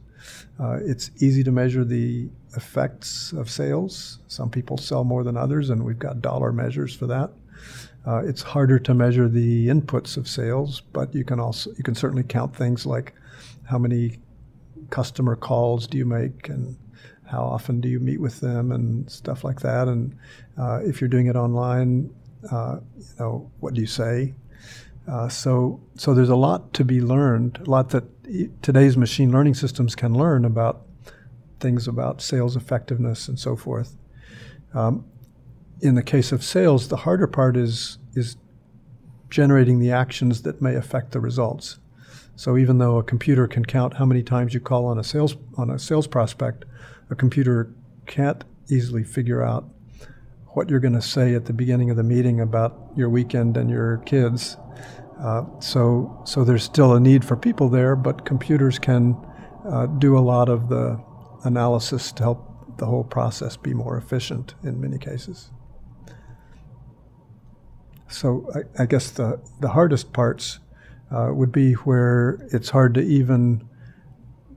Uh, 0.59 0.79
it's 0.83 1.11
easy 1.23 1.43
to 1.43 1.51
measure 1.51 1.85
the 1.85 2.29
effects 2.57 3.33
of 3.33 3.51
sales. 3.51 4.19
Some 4.29 4.51
people 4.51 4.77
sell 4.77 5.05
more 5.05 5.25
than 5.25 5.37
others, 5.37 5.71
and 5.71 5.85
we've 5.85 5.99
got 5.99 6.21
dollar 6.21 6.53
measures 6.53 6.95
for 6.95 7.07
that. 7.07 7.31
Uh, 8.07 8.23
it's 8.25 8.43
harder 8.43 8.79
to 8.79 8.95
measure 8.95 9.29
the 9.29 9.69
inputs 9.69 10.17
of 10.17 10.27
sales, 10.29 10.81
but 10.93 11.15
you 11.15 11.25
can 11.25 11.39
also 11.39 11.71
you 11.77 11.85
can 11.85 11.95
certainly 11.95 12.23
count 12.23 12.55
things 12.55 12.87
like 12.87 13.15
how 13.65 13.79
many 13.79 14.19
customer 14.91 15.37
calls 15.37 15.87
do 15.87 15.99
you 15.99 16.07
make 16.07 16.49
and 16.49 16.77
how 17.27 17.45
often 17.45 17.81
do 17.81 17.89
you 17.89 18.01
meet 18.01 18.21
with 18.21 18.41
them 18.41 18.73
and 18.73 19.09
stuff 19.09 19.45
like 19.45 19.61
that. 19.61 19.87
And 19.87 20.17
uh, 20.59 20.81
if 20.83 21.01
you're 21.01 21.09
doing 21.09 21.27
it 21.27 21.37
online, 21.37 22.13
uh, 22.51 22.79
you 22.99 23.05
know 23.19 23.51
what 23.61 23.75
do 23.75 23.81
you 23.81 23.87
say? 23.87 24.35
Uh, 25.09 25.29
so 25.29 25.81
so 25.97 26.15
there's 26.15 26.29
a 26.29 26.37
lot 26.37 26.73
to 26.75 26.85
be 26.85 27.01
learned, 27.01 27.59
a 27.67 27.71
lot 27.71 27.91
that 27.91 28.05
today's 28.63 28.97
machine 28.97 29.33
learning 29.33 29.55
systems 29.55 29.95
can 29.95 30.15
learn 30.15 30.45
about 30.45 30.83
things 31.59 31.89
about 31.89 32.23
sales 32.23 32.57
effectiveness 32.57 33.29
and 33.29 33.39
so 33.39 33.57
forth. 33.57 33.97
Um, 34.73 35.05
in 35.81 35.95
the 35.95 36.03
case 36.03 36.33
of 36.33 36.45
sales, 36.45 36.89
the 36.89 36.99
harder 36.99 37.27
part 37.27 37.57
is 37.57 37.99
is 38.15 38.37
generating 39.31 39.79
the 39.79 39.93
actions 39.93 40.43
that 40.43 40.61
may 40.61 40.75
affect 40.75 41.13
the 41.13 41.21
results. 41.21 41.79
So 42.37 42.57
even 42.57 42.79
though 42.79 42.97
a 42.99 43.03
computer 43.03 43.47
can 43.47 43.65
count 43.65 43.95
how 43.95 44.05
many 44.05 44.23
times 44.23 44.55
you 44.55 44.61
call 44.61 44.87
on 44.87 44.99
a 44.99 45.05
sales 45.05 45.37
on 45.57 45.71
a 45.71 45.79
sales 45.79 46.07
prospect, 46.07 46.65
a 47.11 47.15
computer 47.15 47.73
can't 48.07 48.45
easily 48.69 49.05
figure 49.05 49.43
out 49.43 49.69
what 50.55 50.69
you're 50.69 50.81
going 50.81 50.95
to 50.95 51.03
say 51.03 51.35
at 51.35 51.45
the 51.45 51.53
beginning 51.53 51.91
of 51.91 51.97
the 51.97 52.03
meeting 52.03 52.41
about 52.41 52.91
your 52.97 53.09
weekend 53.09 53.57
and 53.57 53.71
your 53.71 53.99
kids. 53.99 54.57
Uh, 55.19 55.45
so 55.61 56.23
so 56.25 56.45
there's 56.45 56.65
still 56.65 56.95
a 56.95 57.01
need 57.01 57.25
for 57.25 57.37
people 57.37 57.69
there, 57.69 57.95
but 57.95 58.25
computers 58.25 58.79
can 58.79 59.17
uh, 59.69 59.87
do 59.87 60.17
a 60.17 60.21
lot 60.21 60.49
of 60.49 60.69
the 60.69 60.99
analysis 61.45 62.13
to 62.13 62.23
help 62.23 62.79
the 62.79 62.87
whole 62.87 63.05
process 63.05 63.57
be 63.57 63.75
more 63.75 63.97
efficient 63.97 64.55
in 64.63 64.81
many 64.81 64.99
cases. 64.99 65.51
So 68.09 68.51
I, 68.55 68.83
I 68.83 68.87
guess 68.87 69.11
the, 69.11 69.41
the 69.61 69.69
hardest 69.69 70.13
parts 70.13 70.59
uh, 71.11 71.29
would 71.33 71.53
be 71.53 71.75
where 71.75 72.39
it's 72.53 72.71
hard 72.71 72.95
to 72.95 73.01
even 73.01 73.69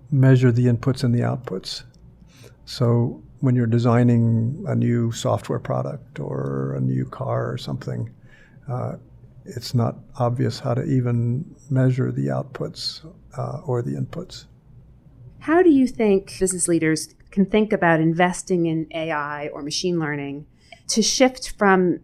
measure 0.09 0.51
the 0.51 0.65
inputs 0.65 1.03
and 1.03 1.13
the 1.13 1.19
outputs. 1.19 1.83
So 2.65 3.23
when 3.43 3.57
you're 3.57 3.67
designing 3.67 4.63
a 4.69 4.73
new 4.73 5.11
software 5.11 5.59
product 5.59 6.17
or 6.17 6.75
a 6.77 6.79
new 6.79 7.03
car 7.03 7.51
or 7.51 7.57
something, 7.57 8.09
uh, 8.71 8.93
it's 9.43 9.73
not 9.73 9.97
obvious 10.17 10.59
how 10.59 10.73
to 10.73 10.81
even 10.85 11.43
measure 11.69 12.09
the 12.09 12.27
outputs 12.27 13.05
uh, 13.37 13.59
or 13.65 13.81
the 13.81 13.91
inputs. 13.91 14.45
How 15.39 15.61
do 15.61 15.69
you 15.69 15.87
think 15.87 16.39
business 16.39 16.69
leaders 16.69 17.13
can 17.31 17.45
think 17.45 17.73
about 17.73 17.99
investing 17.99 18.65
in 18.65 18.87
AI 18.93 19.49
or 19.49 19.61
machine 19.61 19.99
learning 19.99 20.45
to 20.87 21.01
shift 21.01 21.51
from 21.57 21.99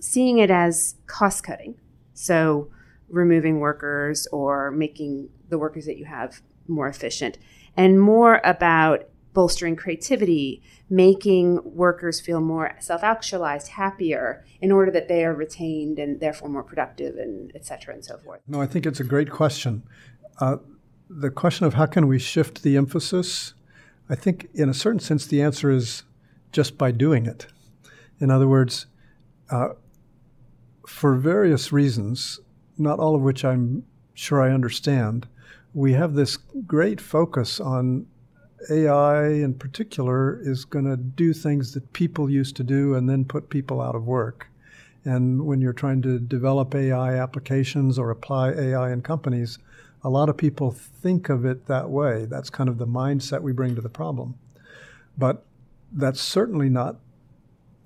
seeing 0.00 0.38
it 0.38 0.50
as 0.50 0.96
cost 1.06 1.44
cutting? 1.44 1.76
So, 2.14 2.68
removing 3.08 3.60
workers 3.60 4.26
or 4.32 4.72
making 4.72 5.28
the 5.50 5.58
workers 5.58 5.86
that 5.86 5.98
you 5.98 6.06
have 6.06 6.42
more 6.66 6.88
efficient, 6.88 7.38
and 7.76 8.00
more 8.00 8.40
about 8.42 9.04
bolstering 9.34 9.76
creativity, 9.76 10.62
making 10.88 11.60
workers 11.64 12.20
feel 12.20 12.40
more 12.40 12.74
self-actualized, 12.80 13.68
happier, 13.68 14.44
in 14.60 14.72
order 14.72 14.90
that 14.90 15.08
they 15.08 15.24
are 15.24 15.34
retained 15.34 15.98
and 15.98 16.20
therefore 16.20 16.48
more 16.48 16.62
productive, 16.62 17.16
and 17.16 17.52
et 17.54 17.66
cetera, 17.66 17.92
and 17.92 18.04
so 18.04 18.16
forth. 18.18 18.40
No, 18.46 18.62
I 18.62 18.66
think 18.66 18.86
it's 18.86 19.00
a 19.00 19.04
great 19.04 19.30
question. 19.30 19.82
Uh, 20.40 20.56
the 21.10 21.30
question 21.30 21.66
of 21.66 21.74
how 21.74 21.86
can 21.86 22.06
we 22.06 22.18
shift 22.18 22.62
the 22.62 22.76
emphasis, 22.76 23.54
I 24.08 24.14
think 24.14 24.48
in 24.54 24.68
a 24.68 24.74
certain 24.74 25.00
sense 25.00 25.26
the 25.26 25.42
answer 25.42 25.70
is 25.70 26.04
just 26.52 26.78
by 26.78 26.92
doing 26.92 27.26
it. 27.26 27.46
In 28.20 28.30
other 28.30 28.48
words, 28.48 28.86
uh, 29.50 29.70
for 30.86 31.16
various 31.16 31.72
reasons, 31.72 32.40
not 32.78 32.98
all 32.98 33.14
of 33.14 33.22
which 33.22 33.44
I'm 33.44 33.84
sure 34.14 34.40
I 34.40 34.52
understand, 34.52 35.26
we 35.72 35.94
have 35.94 36.14
this 36.14 36.36
great 36.66 37.00
focus 37.00 37.60
on 37.60 38.06
AI 38.70 39.28
in 39.28 39.54
particular 39.54 40.38
is 40.40 40.64
going 40.64 40.84
to 40.84 40.96
do 40.96 41.32
things 41.32 41.74
that 41.74 41.92
people 41.92 42.30
used 42.30 42.56
to 42.56 42.64
do 42.64 42.94
and 42.94 43.08
then 43.08 43.24
put 43.24 43.50
people 43.50 43.80
out 43.80 43.94
of 43.94 44.04
work. 44.04 44.48
And 45.04 45.46
when 45.46 45.60
you're 45.60 45.72
trying 45.72 46.02
to 46.02 46.18
develop 46.18 46.74
AI 46.74 47.14
applications 47.14 47.98
or 47.98 48.10
apply 48.10 48.52
AI 48.52 48.92
in 48.92 49.02
companies, 49.02 49.58
a 50.02 50.08
lot 50.08 50.28
of 50.28 50.36
people 50.36 50.70
think 50.70 51.28
of 51.28 51.44
it 51.44 51.66
that 51.66 51.90
way. 51.90 52.24
That's 52.26 52.50
kind 52.50 52.68
of 52.68 52.78
the 52.78 52.86
mindset 52.86 53.42
we 53.42 53.52
bring 53.52 53.74
to 53.74 53.80
the 53.80 53.88
problem. 53.88 54.38
But 55.16 55.44
that's 55.92 56.20
certainly 56.20 56.68
not 56.68 56.96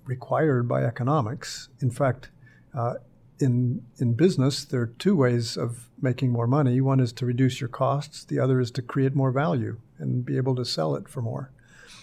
required 0.05 0.69
by 0.69 0.85
economics. 0.85 1.69
In 1.81 1.91
fact, 1.91 2.31
uh, 2.75 2.95
in 3.41 3.83
in 3.99 4.15
business, 4.15 4.65
there 4.65 4.81
are 4.81 4.87
two 4.99 5.15
ways 5.15 5.57
of 5.57 5.89
making 6.01 6.31
more 6.31 6.47
money. 6.47 6.81
One 6.81 7.01
is 7.01 7.13
to 7.15 7.27
reduce 7.27 7.61
your 7.61 7.69
costs. 7.69 8.25
The 8.25 8.39
other 8.39 8.59
is 8.61 8.71
to 8.73 8.83
create 8.83 9.15
more 9.15 9.31
value 9.31 9.79
and 9.99 10.25
be 10.25 10.37
able 10.37 10.55
to 10.57 10.65
sell 10.65 10.95
it 10.95 11.09
for 11.09 11.23
more. 11.23 11.53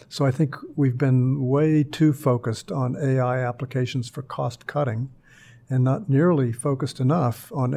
So 0.10 0.26
I 0.26 0.32
think 0.32 0.56
we've 0.76 0.98
been 0.98 1.48
way 1.48 1.84
too 1.84 2.14
focused 2.14 2.72
on 2.72 2.96
AI 2.96 3.40
applications 3.40 4.10
for 4.10 4.22
cost 4.22 4.68
cutting, 4.68 5.10
and 5.70 5.84
not 5.84 6.10
nearly 6.10 6.52
focused 6.52 7.00
enough 7.00 7.52
on 7.52 7.74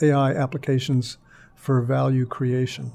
AI 0.00 0.32
applications 0.32 1.18
for 1.54 1.82
value 1.82 2.26
creation. 2.26 2.92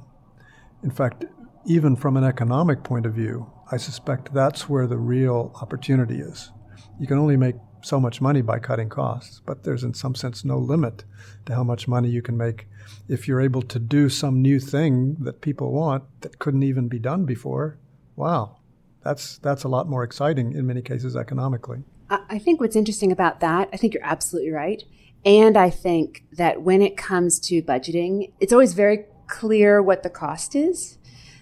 In 0.83 0.89
fact, 0.91 1.25
even 1.65 1.95
from 1.95 2.17
an 2.17 2.23
economic 2.23 2.83
point 2.83 3.05
of 3.05 3.13
view, 3.13 3.51
I 3.71 3.77
suspect 3.77 4.33
that's 4.33 4.67
where 4.67 4.87
the 4.87 4.97
real 4.97 5.51
opportunity 5.61 6.19
is. 6.19 6.51
You 6.99 7.05
can 7.05 7.17
only 7.17 7.37
make 7.37 7.55
so 7.87 7.99
much 7.99 8.21
money 8.21 8.41
by 8.41 8.59
cutting 8.59 8.89
costs, 8.89 9.41
but 9.45 9.63
there's 9.63 9.83
in 9.83 9.93
some 9.93 10.13
sense 10.13 10.43
no 10.43 10.57
limit 10.57 11.03
to 11.45 11.55
how 11.55 11.63
much 11.63 11.87
money 11.87 12.09
you 12.09 12.21
can 12.21 12.37
make 12.37 12.67
if 13.07 13.27
you're 13.27 13.41
able 13.41 13.61
to 13.61 13.79
do 13.79 14.09
some 14.09 14.41
new 14.41 14.59
thing 14.59 15.15
that 15.19 15.41
people 15.41 15.71
want 15.71 16.03
that 16.21 16.39
couldn't 16.39 16.63
even 16.63 16.87
be 16.87 16.99
done 16.99 17.25
before. 17.25 17.77
Wow, 18.15 18.57
that's 19.03 19.37
that's 19.39 19.63
a 19.63 19.69
lot 19.69 19.87
more 19.87 20.03
exciting 20.03 20.53
in 20.53 20.67
many 20.67 20.81
cases 20.81 21.15
economically. 21.15 21.83
I 22.09 22.39
think 22.39 22.61
what's 22.61 22.75
interesting 22.75 23.11
about 23.11 23.41
that, 23.41 23.69
I 23.73 23.77
think 23.77 23.93
you're 23.93 24.05
absolutely 24.05 24.51
right, 24.51 24.83
and 25.25 25.57
I 25.57 25.69
think 25.69 26.23
that 26.31 26.61
when 26.61 26.81
it 26.81 26.95
comes 26.95 27.39
to 27.41 27.61
budgeting, 27.61 28.31
it's 28.39 28.53
always 28.53 28.73
very 28.73 29.05
clear 29.27 29.81
what 29.81 30.03
the 30.03 30.09
cost 30.09 30.55
is, 30.55 30.97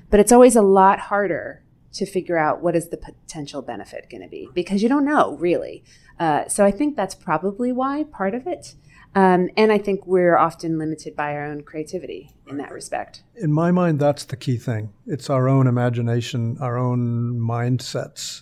but 0.09 0.19
it's 0.19 0.31
always 0.31 0.55
a 0.55 0.61
lot 0.61 0.99
harder 0.99 1.61
to 1.95 2.05
figure 2.05 2.37
out 2.37 2.61
what 2.61 2.75
is 2.75 2.89
the 2.89 2.97
potential 2.97 3.61
benefit 3.61 4.09
going 4.09 4.21
to 4.21 4.29
be 4.29 4.49
because 4.53 4.83
you 4.83 4.89
don't 4.89 5.05
know 5.05 5.35
really. 5.37 5.83
Uh, 6.19 6.47
so 6.47 6.63
I 6.63 6.71
think 6.71 6.95
that's 6.95 7.15
probably 7.15 7.71
why 7.71 8.03
part 8.03 8.33
of 8.33 8.47
it. 8.47 8.75
Um, 9.15 9.49
and 9.55 9.71
I 9.71 9.77
think 9.77 10.05
we're 10.05 10.37
often 10.37 10.77
limited 10.77 11.15
by 11.15 11.33
our 11.33 11.45
own 11.45 11.61
creativity 11.61 12.31
in 12.47 12.57
that 12.57 12.71
respect. 12.71 13.23
In 13.35 13.51
my 13.51 13.71
mind, 13.71 13.99
that's 13.99 14.25
the 14.25 14.35
key 14.35 14.57
thing. 14.57 14.91
It's 15.05 15.29
our 15.29 15.47
own 15.47 15.67
imagination, 15.67 16.57
our 16.59 16.77
own 16.77 17.39
mindsets, 17.39 18.41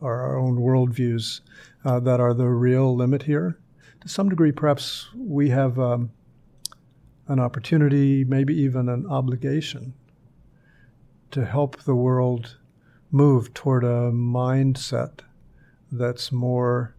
our 0.00 0.36
own 0.38 0.58
worldviews 0.58 1.40
uh, 1.84 1.98
that 2.00 2.20
are 2.20 2.34
the 2.34 2.48
real 2.48 2.94
limit 2.94 3.24
here 3.24 3.58
to 4.02 4.08
some 4.08 4.28
degree, 4.28 4.50
perhaps 4.50 5.08
we 5.14 5.50
have 5.50 5.78
um, 5.78 6.10
an 7.28 7.38
opportunity, 7.38 8.24
maybe 8.24 8.52
even 8.54 8.88
an 8.88 9.06
obligation, 9.06 9.94
to 11.30 11.44
help 11.44 11.80
the 11.82 11.94
world 11.94 12.56
move 13.12 13.54
toward 13.54 13.84
a 13.84 14.10
mindset 14.10 15.20
that's 15.92 16.32
more 16.32 16.96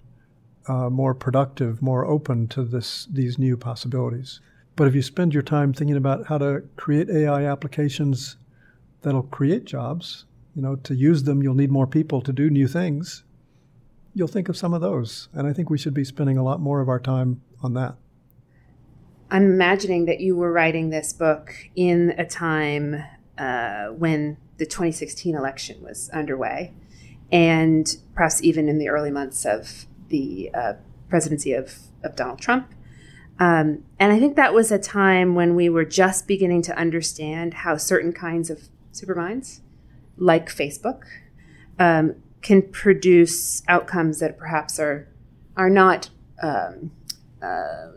uh, 0.65 0.89
more 0.89 1.13
productive, 1.13 1.81
more 1.81 2.05
open 2.05 2.47
to 2.47 2.63
this 2.63 3.05
these 3.11 3.37
new 3.37 3.57
possibilities. 3.57 4.39
But 4.77 4.87
if 4.87 4.95
you 4.95 5.01
spend 5.01 5.33
your 5.33 5.43
time 5.43 5.73
thinking 5.73 5.97
about 5.97 6.27
how 6.27 6.37
to 6.37 6.63
create 6.77 7.09
AI 7.09 7.45
applications 7.45 8.37
that'll 9.01 9.23
create 9.23 9.65
jobs, 9.65 10.25
you 10.55 10.61
know, 10.61 10.77
to 10.77 10.95
use 10.95 11.23
them, 11.23 11.43
you'll 11.43 11.53
need 11.53 11.71
more 11.71 11.85
people 11.85 12.21
to 12.21 12.31
do 12.31 12.49
new 12.49 12.67
things 12.67 13.23
you'll 14.13 14.27
think 14.27 14.49
of 14.49 14.57
some 14.57 14.73
of 14.73 14.81
those. 14.81 15.29
And 15.33 15.47
I 15.47 15.53
think 15.53 15.69
we 15.69 15.77
should 15.77 15.93
be 15.93 16.03
spending 16.03 16.37
a 16.37 16.43
lot 16.43 16.59
more 16.59 16.81
of 16.81 16.89
our 16.89 16.99
time 16.99 17.41
on 17.61 17.73
that. 17.73 17.95
I'm 19.31 19.45
imagining 19.45 20.05
that 20.05 20.19
you 20.19 20.35
were 20.35 20.51
writing 20.51 20.89
this 20.89 21.11
book 21.11 21.53
in 21.75 22.13
a 22.17 22.25
time 22.25 23.03
uh, 23.37 23.87
when 23.87 24.37
the 24.57 24.65
2016 24.65 25.35
election 25.35 25.81
was 25.81 26.09
underway, 26.11 26.73
and 27.31 27.97
perhaps 28.13 28.43
even 28.43 28.69
in 28.69 28.77
the 28.77 28.89
early 28.89 29.11
months 29.11 29.45
of 29.45 29.85
the 30.09 30.51
uh, 30.53 30.73
presidency 31.09 31.53
of, 31.53 31.77
of 32.03 32.15
Donald 32.15 32.39
Trump. 32.39 32.71
Um, 33.39 33.83
and 33.99 34.13
I 34.13 34.19
think 34.19 34.35
that 34.35 34.53
was 34.53 34.71
a 34.71 34.77
time 34.77 35.33
when 35.35 35.55
we 35.55 35.69
were 35.69 35.85
just 35.85 36.27
beginning 36.27 36.61
to 36.63 36.77
understand 36.77 37.55
how 37.55 37.77
certain 37.77 38.13
kinds 38.13 38.49
of 38.49 38.69
superminds, 38.91 39.61
like 40.17 40.49
Facebook, 40.49 41.03
um, 41.79 42.15
can 42.41 42.61
produce 42.61 43.63
outcomes 43.67 44.19
that 44.19 44.37
perhaps 44.37 44.79
are 44.79 45.07
are 45.55 45.69
not 45.69 46.09
um, 46.41 46.91
uh, 47.41 47.87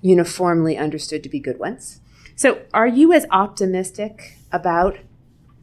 uniformly 0.00 0.76
understood 0.76 1.22
to 1.22 1.28
be 1.28 1.38
good 1.38 1.58
ones. 1.58 2.00
So, 2.34 2.62
are 2.74 2.86
you 2.86 3.12
as 3.12 3.26
optimistic 3.30 4.38
about 4.52 4.98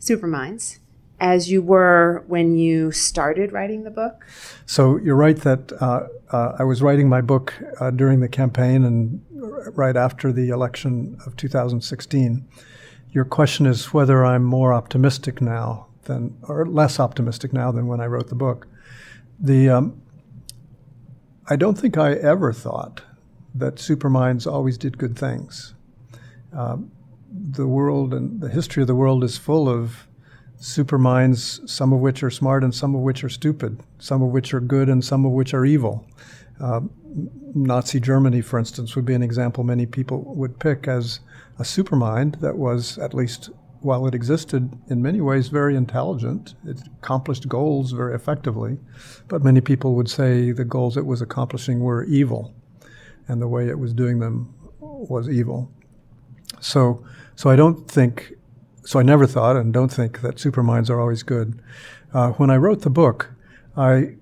superminds 0.03 0.79
as 1.19 1.49
you 1.49 1.61
were 1.61 2.23
when 2.27 2.57
you 2.57 2.91
started 2.91 3.53
writing 3.53 3.83
the 3.83 3.91
book? 3.91 4.25
So, 4.65 4.97
you're 4.97 5.15
right 5.15 5.37
that 5.37 5.71
uh, 5.81 6.07
uh, 6.31 6.55
I 6.59 6.63
was 6.63 6.81
writing 6.81 7.07
my 7.07 7.21
book 7.21 7.53
uh, 7.79 7.91
during 7.91 8.19
the 8.19 8.27
campaign 8.27 8.83
and 8.83 9.21
right 9.31 9.95
after 9.95 10.31
the 10.31 10.49
election 10.49 11.17
of 11.25 11.35
2016. 11.37 12.47
Your 13.11 13.25
question 13.25 13.65
is 13.65 13.93
whether 13.93 14.25
I'm 14.25 14.43
more 14.43 14.73
optimistic 14.73 15.41
now 15.41 15.87
than, 16.03 16.37
or 16.43 16.65
less 16.65 16.99
optimistic 16.99 17.53
now 17.53 17.71
than 17.71 17.87
when 17.87 18.01
I 18.01 18.07
wrote 18.07 18.27
the 18.27 18.35
book. 18.35 18.67
The 19.39 19.69
um, 19.69 20.01
I 21.49 21.55
don't 21.55 21.77
think 21.77 21.97
I 21.97 22.13
ever 22.13 22.53
thought 22.53 23.01
that 23.55 23.77
superminds 23.77 24.47
always 24.47 24.77
did 24.77 24.97
good 24.97 25.17
things. 25.17 25.73
Um, 26.53 26.91
the 27.33 27.67
world 27.67 28.13
and 28.13 28.41
the 28.41 28.49
history 28.49 28.81
of 28.81 28.87
the 28.87 28.95
world 28.95 29.23
is 29.23 29.37
full 29.37 29.67
of 29.67 30.07
superminds, 30.57 31.59
some 31.71 31.91
of 31.91 31.99
which 31.99 32.23
are 32.23 32.29
smart 32.29 32.63
and 32.63 32.73
some 32.73 32.95
of 32.95 33.01
which 33.01 33.23
are 33.23 33.29
stupid, 33.29 33.81
some 33.99 34.21
of 34.21 34.29
which 34.29 34.53
are 34.53 34.61
good 34.61 34.87
and 34.87 35.03
some 35.03 35.25
of 35.25 35.31
which 35.31 35.53
are 35.53 35.65
evil. 35.65 36.07
Uh, 36.61 36.81
Nazi 37.55 37.99
Germany, 37.99 38.41
for 38.41 38.59
instance, 38.59 38.95
would 38.95 39.05
be 39.05 39.13
an 39.13 39.23
example 39.23 39.63
many 39.63 39.85
people 39.85 40.23
would 40.35 40.59
pick 40.59 40.87
as 40.87 41.19
a 41.59 41.63
supermind 41.63 42.39
that 42.39 42.57
was, 42.57 42.97
at 42.97 43.13
least 43.13 43.49
while 43.81 44.07
it 44.07 44.15
existed, 44.15 44.71
in 44.89 45.01
many 45.01 45.19
ways 45.19 45.49
very 45.49 45.75
intelligent. 45.75 46.55
It 46.65 46.79
accomplished 47.01 47.49
goals 47.49 47.91
very 47.91 48.15
effectively, 48.15 48.79
but 49.27 49.43
many 49.43 49.59
people 49.59 49.95
would 49.95 50.09
say 50.09 50.51
the 50.51 50.63
goals 50.63 50.95
it 50.95 51.05
was 51.05 51.21
accomplishing 51.21 51.81
were 51.81 52.05
evil, 52.05 52.53
and 53.27 53.41
the 53.41 53.47
way 53.47 53.67
it 53.67 53.77
was 53.77 53.93
doing 53.93 54.19
them 54.19 54.53
was 54.79 55.29
evil. 55.29 55.69
So, 56.61 57.03
so 57.35 57.49
I 57.49 57.55
don't 57.55 57.89
think, 57.89 58.33
so 58.83 58.99
I 58.99 59.03
never 59.03 59.25
thought 59.25 59.55
and 59.55 59.73
don't 59.73 59.91
think 59.91 60.21
that 60.21 60.39
superminds 60.39 60.89
are 60.89 60.99
always 60.99 61.23
good. 61.23 61.61
Uh, 62.13 62.31
when 62.31 62.49
I 62.49 62.57
wrote 62.57 62.81
the 62.81 62.89
book, 62.89 63.31
I 63.75 64.15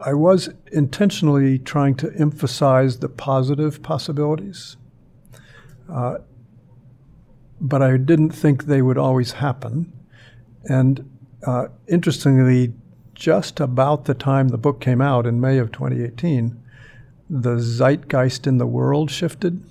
I 0.00 0.14
was 0.14 0.48
intentionally 0.70 1.58
trying 1.58 1.96
to 1.96 2.12
emphasize 2.14 3.00
the 3.00 3.08
positive 3.08 3.82
possibilities, 3.82 4.76
uh, 5.92 6.18
but 7.60 7.82
I 7.82 7.96
didn't 7.96 8.30
think 8.30 8.64
they 8.64 8.80
would 8.80 8.98
always 8.98 9.32
happen. 9.32 9.92
And 10.66 11.10
uh, 11.44 11.68
interestingly, 11.88 12.74
just 13.14 13.58
about 13.58 14.04
the 14.04 14.14
time 14.14 14.48
the 14.48 14.58
book 14.58 14.80
came 14.80 15.00
out 15.00 15.26
in 15.26 15.40
May 15.40 15.58
of 15.58 15.72
2018, 15.72 16.56
the 17.28 17.58
zeitgeist 17.58 18.46
in 18.46 18.58
the 18.58 18.66
world 18.66 19.10
shifted 19.10 19.64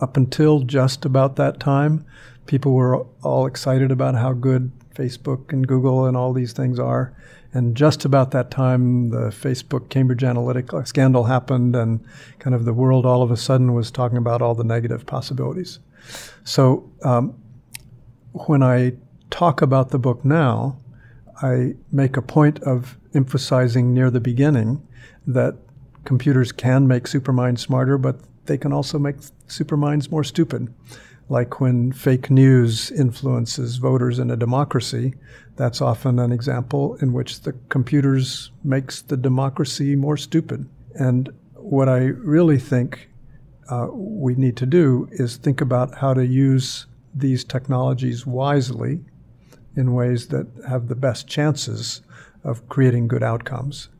up 0.00 0.16
until 0.16 0.60
just 0.60 1.04
about 1.04 1.36
that 1.36 1.60
time, 1.60 2.04
people 2.46 2.72
were 2.72 3.04
all 3.22 3.46
excited 3.46 3.90
about 3.90 4.14
how 4.14 4.32
good 4.32 4.72
Facebook 4.94 5.52
and 5.52 5.66
Google 5.66 6.06
and 6.06 6.16
all 6.16 6.32
these 6.32 6.52
things 6.52 6.78
are. 6.78 7.14
And 7.52 7.76
just 7.76 8.04
about 8.04 8.30
that 8.32 8.50
time, 8.50 9.08
the 9.10 9.30
Facebook 9.30 9.88
Cambridge 9.88 10.20
Analytica 10.20 10.86
scandal 10.86 11.24
happened, 11.24 11.74
and 11.74 12.04
kind 12.38 12.54
of 12.54 12.64
the 12.64 12.74
world 12.74 13.06
all 13.06 13.22
of 13.22 13.30
a 13.30 13.36
sudden 13.36 13.72
was 13.72 13.90
talking 13.90 14.18
about 14.18 14.42
all 14.42 14.54
the 14.54 14.64
negative 14.64 15.06
possibilities. 15.06 15.78
So 16.44 16.90
um, 17.02 17.40
when 18.32 18.62
I 18.62 18.92
talk 19.30 19.62
about 19.62 19.90
the 19.90 19.98
book 19.98 20.24
now, 20.24 20.78
I 21.42 21.74
make 21.90 22.16
a 22.16 22.22
point 22.22 22.62
of 22.62 22.98
emphasizing 23.14 23.94
near 23.94 24.10
the 24.10 24.20
beginning 24.20 24.86
that 25.26 25.56
computers 26.04 26.52
can 26.52 26.86
make 26.86 27.06
superminds 27.06 27.62
smarter, 27.62 27.96
but 27.96 28.20
they 28.48 28.58
can 28.58 28.72
also 28.72 28.98
make 28.98 29.16
superminds 29.46 30.10
more 30.10 30.24
stupid. 30.24 30.74
Like 31.28 31.60
when 31.60 31.92
fake 31.92 32.30
news 32.30 32.90
influences 32.90 33.76
voters 33.76 34.18
in 34.18 34.30
a 34.30 34.36
democracy, 34.36 35.14
that's 35.56 35.80
often 35.80 36.18
an 36.18 36.32
example 36.32 36.96
in 36.96 37.12
which 37.12 37.42
the 37.42 37.52
computers 37.68 38.50
makes 38.64 39.02
the 39.02 39.16
democracy 39.16 39.94
more 39.94 40.16
stupid. 40.16 40.68
And 40.94 41.30
what 41.54 41.88
I 41.88 41.98
really 41.98 42.58
think 42.58 43.10
uh, 43.70 43.88
we 43.92 44.34
need 44.34 44.56
to 44.56 44.66
do 44.66 45.08
is 45.12 45.36
think 45.36 45.60
about 45.60 45.96
how 45.96 46.14
to 46.14 46.26
use 46.26 46.86
these 47.14 47.44
technologies 47.44 48.26
wisely 48.26 49.00
in 49.76 49.92
ways 49.92 50.28
that 50.28 50.46
have 50.66 50.88
the 50.88 50.96
best 50.96 51.28
chances 51.28 52.00
of 52.42 52.68
creating 52.68 53.08
good 53.08 53.22
outcomes. 53.22 53.90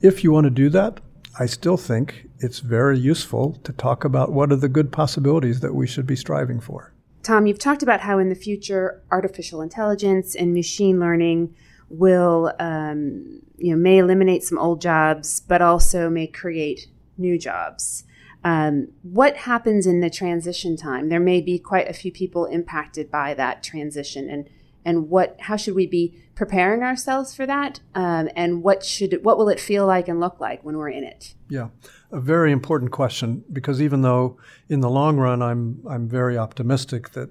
If 0.00 0.22
you 0.22 0.32
want 0.32 0.44
to 0.44 0.50
do 0.50 0.68
that, 0.70 1.00
I 1.38 1.46
still 1.46 1.78
think 1.78 2.23
it's 2.44 2.58
very 2.58 2.98
useful 2.98 3.58
to 3.64 3.72
talk 3.72 4.04
about 4.04 4.30
what 4.30 4.52
are 4.52 4.56
the 4.56 4.68
good 4.68 4.92
possibilities 4.92 5.60
that 5.60 5.74
we 5.74 5.86
should 5.86 6.06
be 6.06 6.14
striving 6.14 6.60
for. 6.60 6.92
Tom, 7.22 7.46
you've 7.46 7.58
talked 7.58 7.82
about 7.82 8.00
how 8.00 8.18
in 8.18 8.28
the 8.28 8.34
future 8.34 9.02
artificial 9.10 9.62
intelligence 9.62 10.34
and 10.34 10.52
machine 10.52 11.00
learning 11.00 11.56
will, 11.88 12.52
um, 12.60 13.40
you 13.56 13.70
know, 13.70 13.76
may 13.76 13.96
eliminate 13.96 14.42
some 14.42 14.58
old 14.58 14.82
jobs, 14.82 15.40
but 15.40 15.62
also 15.62 16.10
may 16.10 16.26
create 16.26 16.86
new 17.16 17.38
jobs. 17.38 18.04
Um, 18.44 18.88
what 19.02 19.36
happens 19.38 19.86
in 19.86 20.00
the 20.00 20.10
transition 20.10 20.76
time? 20.76 21.08
There 21.08 21.20
may 21.20 21.40
be 21.40 21.58
quite 21.58 21.88
a 21.88 21.94
few 21.94 22.12
people 22.12 22.44
impacted 22.44 23.10
by 23.10 23.32
that 23.34 23.62
transition, 23.62 24.28
and 24.28 24.50
and 24.84 25.08
what 25.08 25.36
how 25.40 25.56
should 25.56 25.74
we 25.74 25.86
be 25.86 26.16
preparing 26.34 26.82
ourselves 26.82 27.34
for 27.34 27.46
that 27.46 27.80
um, 27.94 28.28
and 28.34 28.62
what 28.62 28.84
should 28.84 29.24
what 29.24 29.38
will 29.38 29.48
it 29.48 29.60
feel 29.60 29.86
like 29.86 30.08
and 30.08 30.20
look 30.20 30.40
like 30.40 30.62
when 30.64 30.76
we're 30.76 30.88
in 30.88 31.04
it 31.04 31.34
yeah 31.48 31.68
a 32.10 32.20
very 32.20 32.52
important 32.52 32.90
question 32.90 33.44
because 33.52 33.80
even 33.80 34.02
though 34.02 34.36
in 34.68 34.80
the 34.80 34.90
long 34.90 35.16
run 35.16 35.42
i'm 35.42 35.80
i'm 35.88 36.08
very 36.08 36.36
optimistic 36.36 37.10
that 37.10 37.30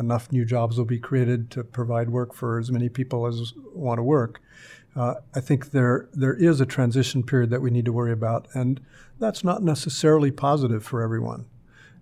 enough 0.00 0.30
new 0.32 0.44
jobs 0.44 0.76
will 0.76 0.84
be 0.84 0.98
created 0.98 1.50
to 1.50 1.62
provide 1.62 2.10
work 2.10 2.34
for 2.34 2.58
as 2.58 2.70
many 2.70 2.88
people 2.88 3.26
as 3.26 3.52
want 3.72 3.98
to 3.98 4.02
work 4.02 4.40
uh, 4.96 5.14
I 5.34 5.40
think 5.40 5.70
there 5.70 6.08
there 6.12 6.34
is 6.34 6.60
a 6.60 6.66
transition 6.66 7.22
period 7.22 7.50
that 7.50 7.60
we 7.60 7.70
need 7.70 7.84
to 7.86 7.92
worry 7.92 8.12
about, 8.12 8.46
and 8.54 8.80
that's 9.18 9.42
not 9.42 9.62
necessarily 9.62 10.30
positive 10.30 10.84
for 10.84 11.02
everyone. 11.02 11.46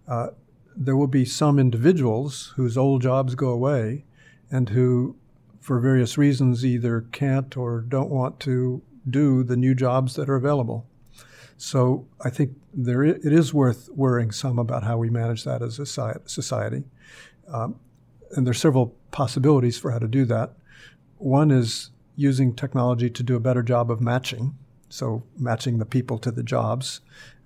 Uh, 0.07 0.29
there 0.77 0.97
will 0.97 1.07
be 1.07 1.25
some 1.25 1.59
individuals 1.59 2.53
whose 2.57 2.77
old 2.77 3.03
jobs 3.03 3.35
go 3.35 3.49
away, 3.49 4.05
and 4.53 4.69
who, 4.69 5.17
for 5.61 5.81
various 5.81 6.17
reasons, 6.17 6.65
either 6.65 7.07
can't 7.11 7.57
or 7.57 7.81
don't 7.81 8.11
want 8.11 8.39
to 8.41 8.83
do 9.09 9.43
the 9.43 9.57
new 9.57 9.75
jobs 9.75 10.15
that 10.15 10.29
are 10.29 10.37
available. 10.37 10.87
So 11.57 12.07
I 12.21 12.31
think 12.31 12.53
there 12.75 13.03
it 13.03 13.25
is 13.25 13.55
worth 13.55 13.89
worrying 13.95 14.31
some 14.31 14.59
about 14.59 14.83
how 14.83 14.99
we 14.99 15.11
manage 15.11 15.45
that 15.45 15.63
as 15.63 15.79
a 15.79 15.87
society. 15.87 16.85
Um, 17.49 17.81
and 18.33 18.47
there 18.47 18.51
are 18.51 18.55
several 18.55 18.95
possibilities 19.11 19.79
for 19.79 19.91
how 19.91 19.99
to 19.99 20.09
do 20.09 20.25
that. 20.27 20.53
One 21.19 21.51
is 21.51 21.91
using 22.17 22.55
technology 22.55 23.09
to 23.11 23.23
do 23.23 23.37
a 23.37 23.41
better 23.41 23.63
job 23.63 23.91
of 23.91 24.01
matching, 24.01 24.57
so 24.89 25.23
matching 25.39 25.79
the 25.79 25.87
people 25.87 26.19
to 26.19 26.31
the 26.31 26.43
jobs. 26.43 27.01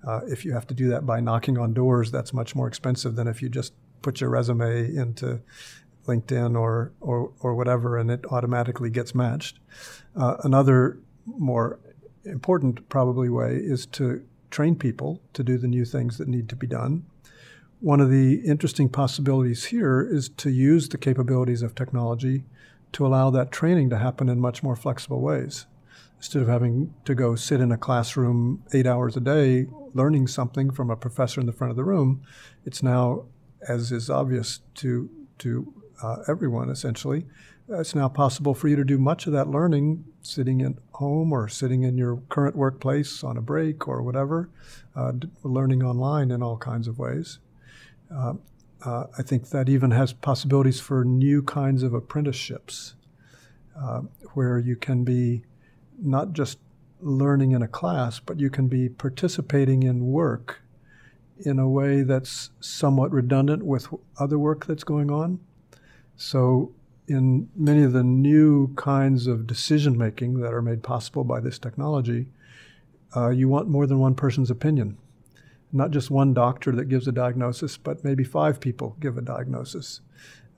Uh, 0.05 0.21
if 0.27 0.43
you 0.43 0.53
have 0.53 0.67
to 0.67 0.73
do 0.73 0.89
that 0.89 1.05
by 1.05 1.19
knocking 1.19 1.57
on 1.57 1.73
doors, 1.73 2.11
that's 2.11 2.33
much 2.33 2.55
more 2.55 2.67
expensive 2.67 3.15
than 3.15 3.27
if 3.27 3.41
you 3.41 3.49
just 3.49 3.73
put 4.01 4.19
your 4.19 4.29
resume 4.29 4.95
into 4.95 5.41
LinkedIn 6.07 6.59
or, 6.59 6.91
or, 6.99 7.31
or 7.39 7.55
whatever, 7.55 7.97
and 7.97 8.09
it 8.09 8.25
automatically 8.31 8.89
gets 8.89 9.13
matched. 9.13 9.59
Uh, 10.15 10.37
another 10.43 10.99
more 11.25 11.79
important, 12.25 12.87
probably, 12.89 13.29
way 13.29 13.55
is 13.55 13.85
to 13.85 14.25
train 14.49 14.75
people 14.75 15.21
to 15.33 15.43
do 15.43 15.57
the 15.57 15.67
new 15.67 15.85
things 15.85 16.17
that 16.17 16.27
need 16.27 16.49
to 16.49 16.55
be 16.55 16.67
done. 16.67 17.05
One 17.79 18.01
of 18.01 18.09
the 18.09 18.41
interesting 18.45 18.89
possibilities 18.89 19.65
here 19.65 20.01
is 20.01 20.29
to 20.29 20.49
use 20.49 20.89
the 20.89 20.97
capabilities 20.97 21.61
of 21.61 21.75
technology 21.75 22.43
to 22.93 23.05
allow 23.05 23.29
that 23.29 23.51
training 23.51 23.89
to 23.91 23.97
happen 23.97 24.29
in 24.29 24.39
much 24.39 24.63
more 24.63 24.75
flexible 24.75 25.21
ways. 25.21 25.67
Instead 26.17 26.41
of 26.41 26.47
having 26.47 26.93
to 27.05 27.13
go 27.13 27.35
sit 27.35 27.61
in 27.61 27.71
a 27.71 27.77
classroom 27.77 28.63
eight 28.73 28.87
hours 28.87 29.15
a 29.15 29.19
day 29.19 29.67
learning 29.93 30.27
something 30.27 30.71
from 30.71 30.89
a 30.89 30.95
professor 30.95 31.39
in 31.39 31.45
the 31.45 31.53
front 31.53 31.69
of 31.69 31.77
the 31.77 31.83
room, 31.83 32.23
it's 32.65 32.81
now, 32.81 33.25
as 33.67 33.91
is 33.91 34.09
obvious 34.09 34.61
to, 34.75 35.09
to 35.37 35.71
uh, 36.01 36.17
everyone 36.27 36.69
essentially. 36.69 37.25
It's 37.69 37.95
now 37.95 38.07
possible 38.07 38.53
for 38.53 38.69
you 38.69 38.77
to 38.77 38.85
do 38.85 38.97
much 38.97 39.27
of 39.27 39.33
that 39.33 39.49
learning 39.49 40.05
sitting 40.21 40.61
at 40.61 40.73
home 40.93 41.33
or 41.33 41.49
sitting 41.49 41.83
in 41.83 41.97
your 41.97 42.17
current 42.29 42.55
workplace 42.55 43.23
on 43.23 43.35
a 43.35 43.41
break 43.41 43.87
or 43.87 44.01
whatever, 44.01 44.49
uh, 44.95 45.11
learning 45.43 45.83
online 45.83 46.31
in 46.31 46.41
all 46.41 46.57
kinds 46.57 46.87
of 46.87 46.97
ways. 46.97 47.39
Uh, 48.13 48.33
uh, 48.85 49.05
I 49.17 49.21
think 49.21 49.49
that 49.49 49.67
even 49.67 49.91
has 49.91 50.13
possibilities 50.13 50.79
for 50.79 51.03
new 51.03 51.41
kinds 51.41 51.83
of 51.83 51.93
apprenticeships 51.93 52.95
uh, 53.77 54.01
where 54.33 54.59
you 54.59 54.75
can 54.75 55.03
be 55.03 55.43
not 56.01 56.33
just 56.33 56.59
learning 57.01 57.51
in 57.51 57.61
a 57.61 57.67
class, 57.67 58.19
but 58.19 58.39
you 58.39 58.49
can 58.49 58.67
be 58.67 58.87
participating 58.89 59.83
in 59.83 60.07
work 60.07 60.61
in 61.39 61.59
a 61.59 61.69
way 61.69 62.01
that's 62.01 62.49
somewhat 62.59 63.11
redundant 63.11 63.63
with 63.63 63.87
other 64.19 64.39
work 64.39 64.65
that's 64.65 64.83
going 64.83 65.11
on. 65.11 65.39
So, 66.17 66.73
in 67.07 67.47
many 67.55 67.83
of 67.83 67.93
the 67.93 68.03
new 68.03 68.73
kinds 68.75 69.27
of 69.27 69.47
decision 69.47 69.97
making 69.97 70.41
that 70.41 70.53
are 70.53 70.61
made 70.61 70.83
possible 70.83 71.23
by 71.23 71.39
this 71.39 71.57
technology, 71.57 72.27
uh, 73.15 73.29
you 73.29 73.47
want 73.47 73.69
more 73.69 73.87
than 73.87 73.99
one 73.99 74.15
person's 74.15 74.51
opinion. 74.51 74.97
Not 75.71 75.91
just 75.91 76.11
one 76.11 76.33
doctor 76.33 76.73
that 76.73 76.89
gives 76.89 77.07
a 77.07 77.11
diagnosis, 77.11 77.77
but 77.77 78.03
maybe 78.03 78.23
five 78.23 78.59
people 78.59 78.97
give 78.99 79.17
a 79.17 79.21
diagnosis. 79.21 80.01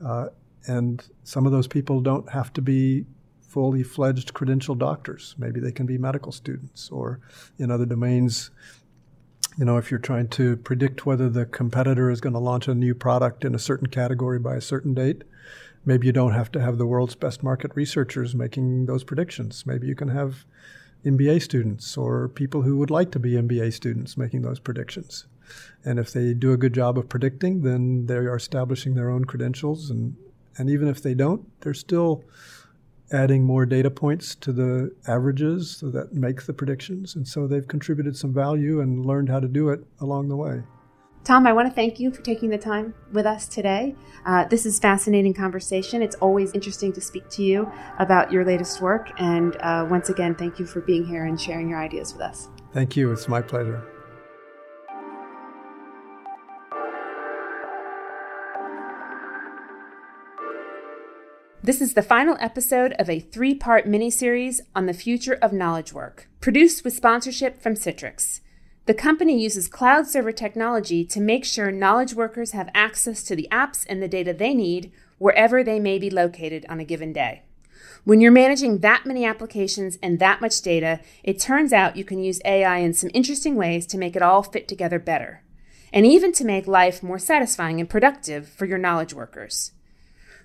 Uh, 0.03 0.29
and 0.65 1.03
some 1.23 1.45
of 1.45 1.51
those 1.51 1.67
people 1.67 2.01
don't 2.01 2.29
have 2.29 2.51
to 2.53 2.61
be 2.61 3.05
fully 3.41 3.83
fledged 3.83 4.33
credentialed 4.33 4.79
doctors. 4.79 5.35
Maybe 5.37 5.59
they 5.59 5.71
can 5.71 5.85
be 5.85 5.97
medical 5.97 6.31
students 6.31 6.89
or 6.89 7.19
in 7.57 7.71
other 7.71 7.85
domains. 7.85 8.51
You 9.59 9.65
know, 9.65 9.75
if 9.75 9.91
you're 9.91 9.99
trying 9.99 10.29
to 10.29 10.55
predict 10.55 11.05
whether 11.05 11.27
the 11.27 11.45
competitor 11.45 12.09
is 12.09 12.21
going 12.21 12.31
to 12.31 12.39
launch 12.39 12.69
a 12.69 12.73
new 12.73 12.95
product 12.95 13.43
in 13.43 13.53
a 13.53 13.59
certain 13.59 13.87
category 13.87 14.39
by 14.39 14.55
a 14.55 14.61
certain 14.61 14.93
date, 14.93 15.25
maybe 15.83 16.07
you 16.07 16.13
don't 16.13 16.31
have 16.31 16.49
to 16.53 16.61
have 16.61 16.77
the 16.77 16.85
world's 16.85 17.15
best 17.15 17.43
market 17.43 17.75
researchers 17.75 18.33
making 18.33 18.85
those 18.85 19.03
predictions. 19.03 19.65
Maybe 19.65 19.85
you 19.85 19.95
can 19.95 20.07
have 20.07 20.45
MBA 21.03 21.41
students 21.41 21.97
or 21.97 22.29
people 22.29 22.61
who 22.61 22.77
would 22.77 22.89
like 22.89 23.11
to 23.11 23.19
be 23.19 23.31
MBA 23.31 23.73
students 23.73 24.15
making 24.15 24.43
those 24.43 24.59
predictions. 24.59 25.25
And 25.83 25.99
if 25.99 26.13
they 26.13 26.33
do 26.33 26.53
a 26.53 26.57
good 26.57 26.73
job 26.73 26.97
of 26.97 27.09
predicting, 27.09 27.63
then 27.63 28.05
they 28.05 28.15
are 28.15 28.37
establishing 28.37 28.95
their 28.95 29.09
own 29.09 29.25
credentials. 29.25 29.89
And, 29.89 30.15
and 30.57 30.69
even 30.69 30.87
if 30.87 31.03
they 31.03 31.13
don't, 31.13 31.45
they're 31.59 31.73
still 31.73 32.23
adding 33.11 33.43
more 33.43 33.65
data 33.65 33.89
points 33.89 34.35
to 34.35 34.51
the 34.51 34.95
averages 35.07 35.77
so 35.77 35.89
that 35.89 36.13
make 36.13 36.43
the 36.43 36.53
predictions. 36.53 37.15
And 37.15 37.27
so 37.27 37.47
they've 37.47 37.67
contributed 37.67 38.15
some 38.15 38.33
value 38.33 38.81
and 38.81 39.05
learned 39.05 39.29
how 39.29 39.39
to 39.39 39.47
do 39.47 39.69
it 39.69 39.83
along 39.99 40.29
the 40.29 40.35
way. 40.35 40.63
Tom, 41.23 41.45
I 41.45 41.53
want 41.53 41.67
to 41.67 41.73
thank 41.73 41.99
you 41.99 42.11
for 42.11 42.21
taking 42.21 42.49
the 42.49 42.57
time 42.57 42.93
with 43.11 43.25
us 43.25 43.47
today. 43.47 43.93
Uh, 44.25 44.45
this 44.45 44.65
is 44.65 44.79
fascinating 44.79 45.33
conversation. 45.33 46.01
It's 46.01 46.15
always 46.15 46.53
interesting 46.53 46.93
to 46.93 47.01
speak 47.01 47.29
to 47.31 47.43
you 47.43 47.71
about 47.99 48.31
your 48.31 48.45
latest 48.45 48.81
work. 48.81 49.11
And 49.19 49.55
uh, 49.57 49.85
once 49.89 50.09
again, 50.09 50.33
thank 50.33 50.59
you 50.59 50.65
for 50.65 50.81
being 50.81 51.05
here 51.05 51.25
and 51.25 51.39
sharing 51.39 51.69
your 51.69 51.79
ideas 51.79 52.13
with 52.13 52.21
us. 52.21 52.47
Thank 52.73 52.95
you. 52.95 53.11
It's 53.11 53.27
my 53.27 53.41
pleasure. 53.41 53.98
This 61.61 61.81
is 61.81 61.93
the 61.93 62.01
final 62.01 62.37
episode 62.39 62.93
of 62.93 63.09
a 63.09 63.19
three 63.19 63.53
part 63.53 63.85
miniseries 63.85 64.61
on 64.73 64.85
the 64.85 64.93
future 64.93 65.37
of 65.41 65.51
knowledge 65.51 65.91
work, 65.91 66.29
produced 66.39 66.85
with 66.85 66.95
sponsorship 66.95 67.61
from 67.61 67.73
Citrix. 67.73 68.39
The 68.85 68.93
company 68.93 69.43
uses 69.43 69.67
cloud 69.67 70.07
server 70.07 70.31
technology 70.31 71.03
to 71.03 71.19
make 71.19 71.43
sure 71.43 71.69
knowledge 71.69 72.13
workers 72.13 72.51
have 72.51 72.69
access 72.73 73.23
to 73.23 73.35
the 73.35 73.49
apps 73.51 73.85
and 73.89 74.01
the 74.01 74.07
data 74.07 74.33
they 74.33 74.53
need 74.53 74.93
wherever 75.17 75.61
they 75.61 75.81
may 75.81 75.99
be 75.99 76.09
located 76.09 76.65
on 76.69 76.79
a 76.79 76.85
given 76.85 77.11
day. 77.11 77.43
When 78.05 78.21
you're 78.21 78.31
managing 78.31 78.77
that 78.77 79.05
many 79.05 79.25
applications 79.25 79.97
and 80.01 80.17
that 80.19 80.39
much 80.39 80.61
data, 80.61 81.01
it 81.23 81.39
turns 81.41 81.73
out 81.73 81.97
you 81.97 82.05
can 82.05 82.23
use 82.23 82.39
AI 82.45 82.77
in 82.77 82.93
some 82.93 83.11
interesting 83.13 83.55
ways 83.55 83.85
to 83.87 83.97
make 83.97 84.15
it 84.15 84.21
all 84.21 84.43
fit 84.43 84.69
together 84.69 84.97
better, 84.97 85.43
and 85.91 86.05
even 86.05 86.31
to 86.31 86.45
make 86.45 86.67
life 86.67 87.03
more 87.03 87.19
satisfying 87.19 87.81
and 87.81 87.89
productive 87.89 88.47
for 88.47 88.65
your 88.65 88.77
knowledge 88.77 89.13
workers. 89.13 89.73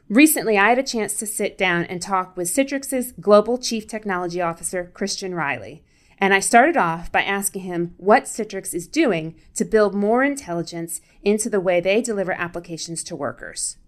Recently, 0.08 0.58
I 0.58 0.68
had 0.68 0.78
a 0.78 0.82
chance 0.82 1.14
to 1.14 1.26
sit 1.26 1.56
down 1.56 1.84
and 1.84 2.00
talk 2.00 2.36
with 2.36 2.48
Citrix's 2.48 3.12
Global 3.12 3.56
Chief 3.56 3.86
Technology 3.86 4.40
Officer, 4.40 4.90
Christian 4.92 5.34
Reilly. 5.34 5.82
And 6.18 6.34
I 6.34 6.40
started 6.40 6.76
off 6.76 7.10
by 7.10 7.22
asking 7.22 7.62
him 7.62 7.94
what 7.96 8.24
Citrix 8.24 8.74
is 8.74 8.86
doing 8.86 9.34
to 9.54 9.64
build 9.64 9.94
more 9.94 10.22
intelligence 10.22 11.00
into 11.22 11.48
the 11.48 11.60
way 11.60 11.80
they 11.80 12.02
deliver 12.02 12.32
applications 12.32 13.02
to 13.04 13.16
workers. 13.16 13.78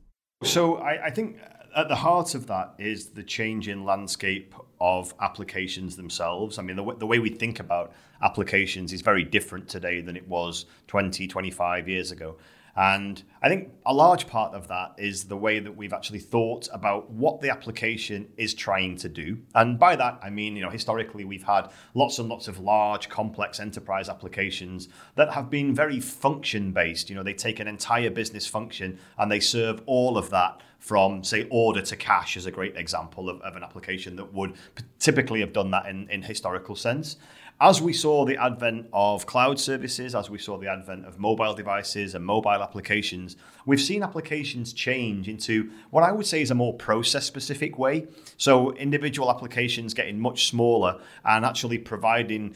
So, 0.42 0.76
I, 0.76 1.06
I 1.06 1.10
think 1.10 1.38
at 1.76 1.88
the 1.88 1.94
heart 1.94 2.34
of 2.34 2.46
that 2.46 2.74
is 2.78 3.08
the 3.10 3.22
change 3.22 3.68
in 3.68 3.84
landscape 3.84 4.54
of 4.80 5.14
applications 5.20 5.96
themselves. 5.96 6.58
I 6.58 6.62
mean, 6.62 6.76
the, 6.76 6.82
w- 6.82 6.98
the 6.98 7.06
way 7.06 7.18
we 7.18 7.28
think 7.28 7.60
about 7.60 7.92
applications 8.22 8.94
is 8.94 9.02
very 9.02 9.22
different 9.22 9.68
today 9.68 10.00
than 10.00 10.16
it 10.16 10.26
was 10.26 10.64
20, 10.86 11.28
25 11.28 11.88
years 11.88 12.10
ago. 12.10 12.36
And 12.76 13.22
I 13.42 13.48
think 13.48 13.70
a 13.86 13.94
large 13.94 14.26
part 14.26 14.54
of 14.54 14.68
that 14.68 14.94
is 14.98 15.24
the 15.24 15.36
way 15.36 15.60
that 15.60 15.76
we've 15.76 15.94
actually 15.94 16.18
thought 16.18 16.68
about 16.72 17.10
what 17.10 17.40
the 17.40 17.48
application 17.48 18.28
is 18.36 18.52
trying 18.52 18.96
to 18.98 19.08
do. 19.08 19.38
And 19.54 19.78
by 19.78 19.96
that, 19.96 20.18
I 20.22 20.28
mean, 20.28 20.56
you 20.56 20.62
know, 20.62 20.70
historically 20.70 21.24
we've 21.24 21.44
had 21.44 21.70
lots 21.94 22.18
and 22.18 22.28
lots 22.28 22.48
of 22.48 22.58
large, 22.58 23.08
complex 23.08 23.60
enterprise 23.60 24.10
applications 24.10 24.88
that 25.14 25.32
have 25.32 25.48
been 25.48 25.74
very 25.74 26.00
function 26.00 26.72
based. 26.72 27.08
You 27.08 27.16
know, 27.16 27.22
they 27.22 27.32
take 27.32 27.60
an 27.60 27.68
entire 27.68 28.10
business 28.10 28.46
function 28.46 28.98
and 29.16 29.32
they 29.32 29.40
serve 29.40 29.80
all 29.86 30.18
of 30.18 30.28
that 30.30 30.60
from, 30.78 31.24
say, 31.24 31.46
order 31.50 31.80
to 31.80 31.96
cash 31.96 32.36
is 32.36 32.44
a 32.44 32.50
great 32.50 32.76
example 32.76 33.30
of, 33.30 33.40
of 33.40 33.56
an 33.56 33.62
application 33.62 34.16
that 34.16 34.32
would 34.34 34.52
typically 34.98 35.40
have 35.40 35.52
done 35.54 35.70
that 35.70 35.86
in, 35.86 36.08
in 36.10 36.22
historical 36.22 36.76
sense 36.76 37.16
as 37.60 37.80
we 37.80 37.92
saw 37.92 38.26
the 38.26 38.36
advent 38.36 38.86
of 38.92 39.24
cloud 39.24 39.58
services, 39.58 40.14
as 40.14 40.28
we 40.28 40.38
saw 40.38 40.58
the 40.58 40.68
advent 40.68 41.06
of 41.06 41.18
mobile 41.18 41.54
devices 41.54 42.14
and 42.14 42.24
mobile 42.24 42.50
applications, 42.50 43.36
we've 43.64 43.80
seen 43.80 44.02
applications 44.02 44.74
change 44.74 45.26
into 45.26 45.70
what 45.90 46.04
I 46.04 46.12
would 46.12 46.26
say 46.26 46.42
is 46.42 46.50
a 46.50 46.54
more 46.54 46.74
process 46.74 47.24
specific 47.24 47.78
way. 47.78 48.08
So, 48.36 48.72
individual 48.72 49.30
applications 49.30 49.94
getting 49.94 50.20
much 50.20 50.48
smaller 50.48 51.00
and 51.24 51.46
actually 51.46 51.78
providing 51.78 52.54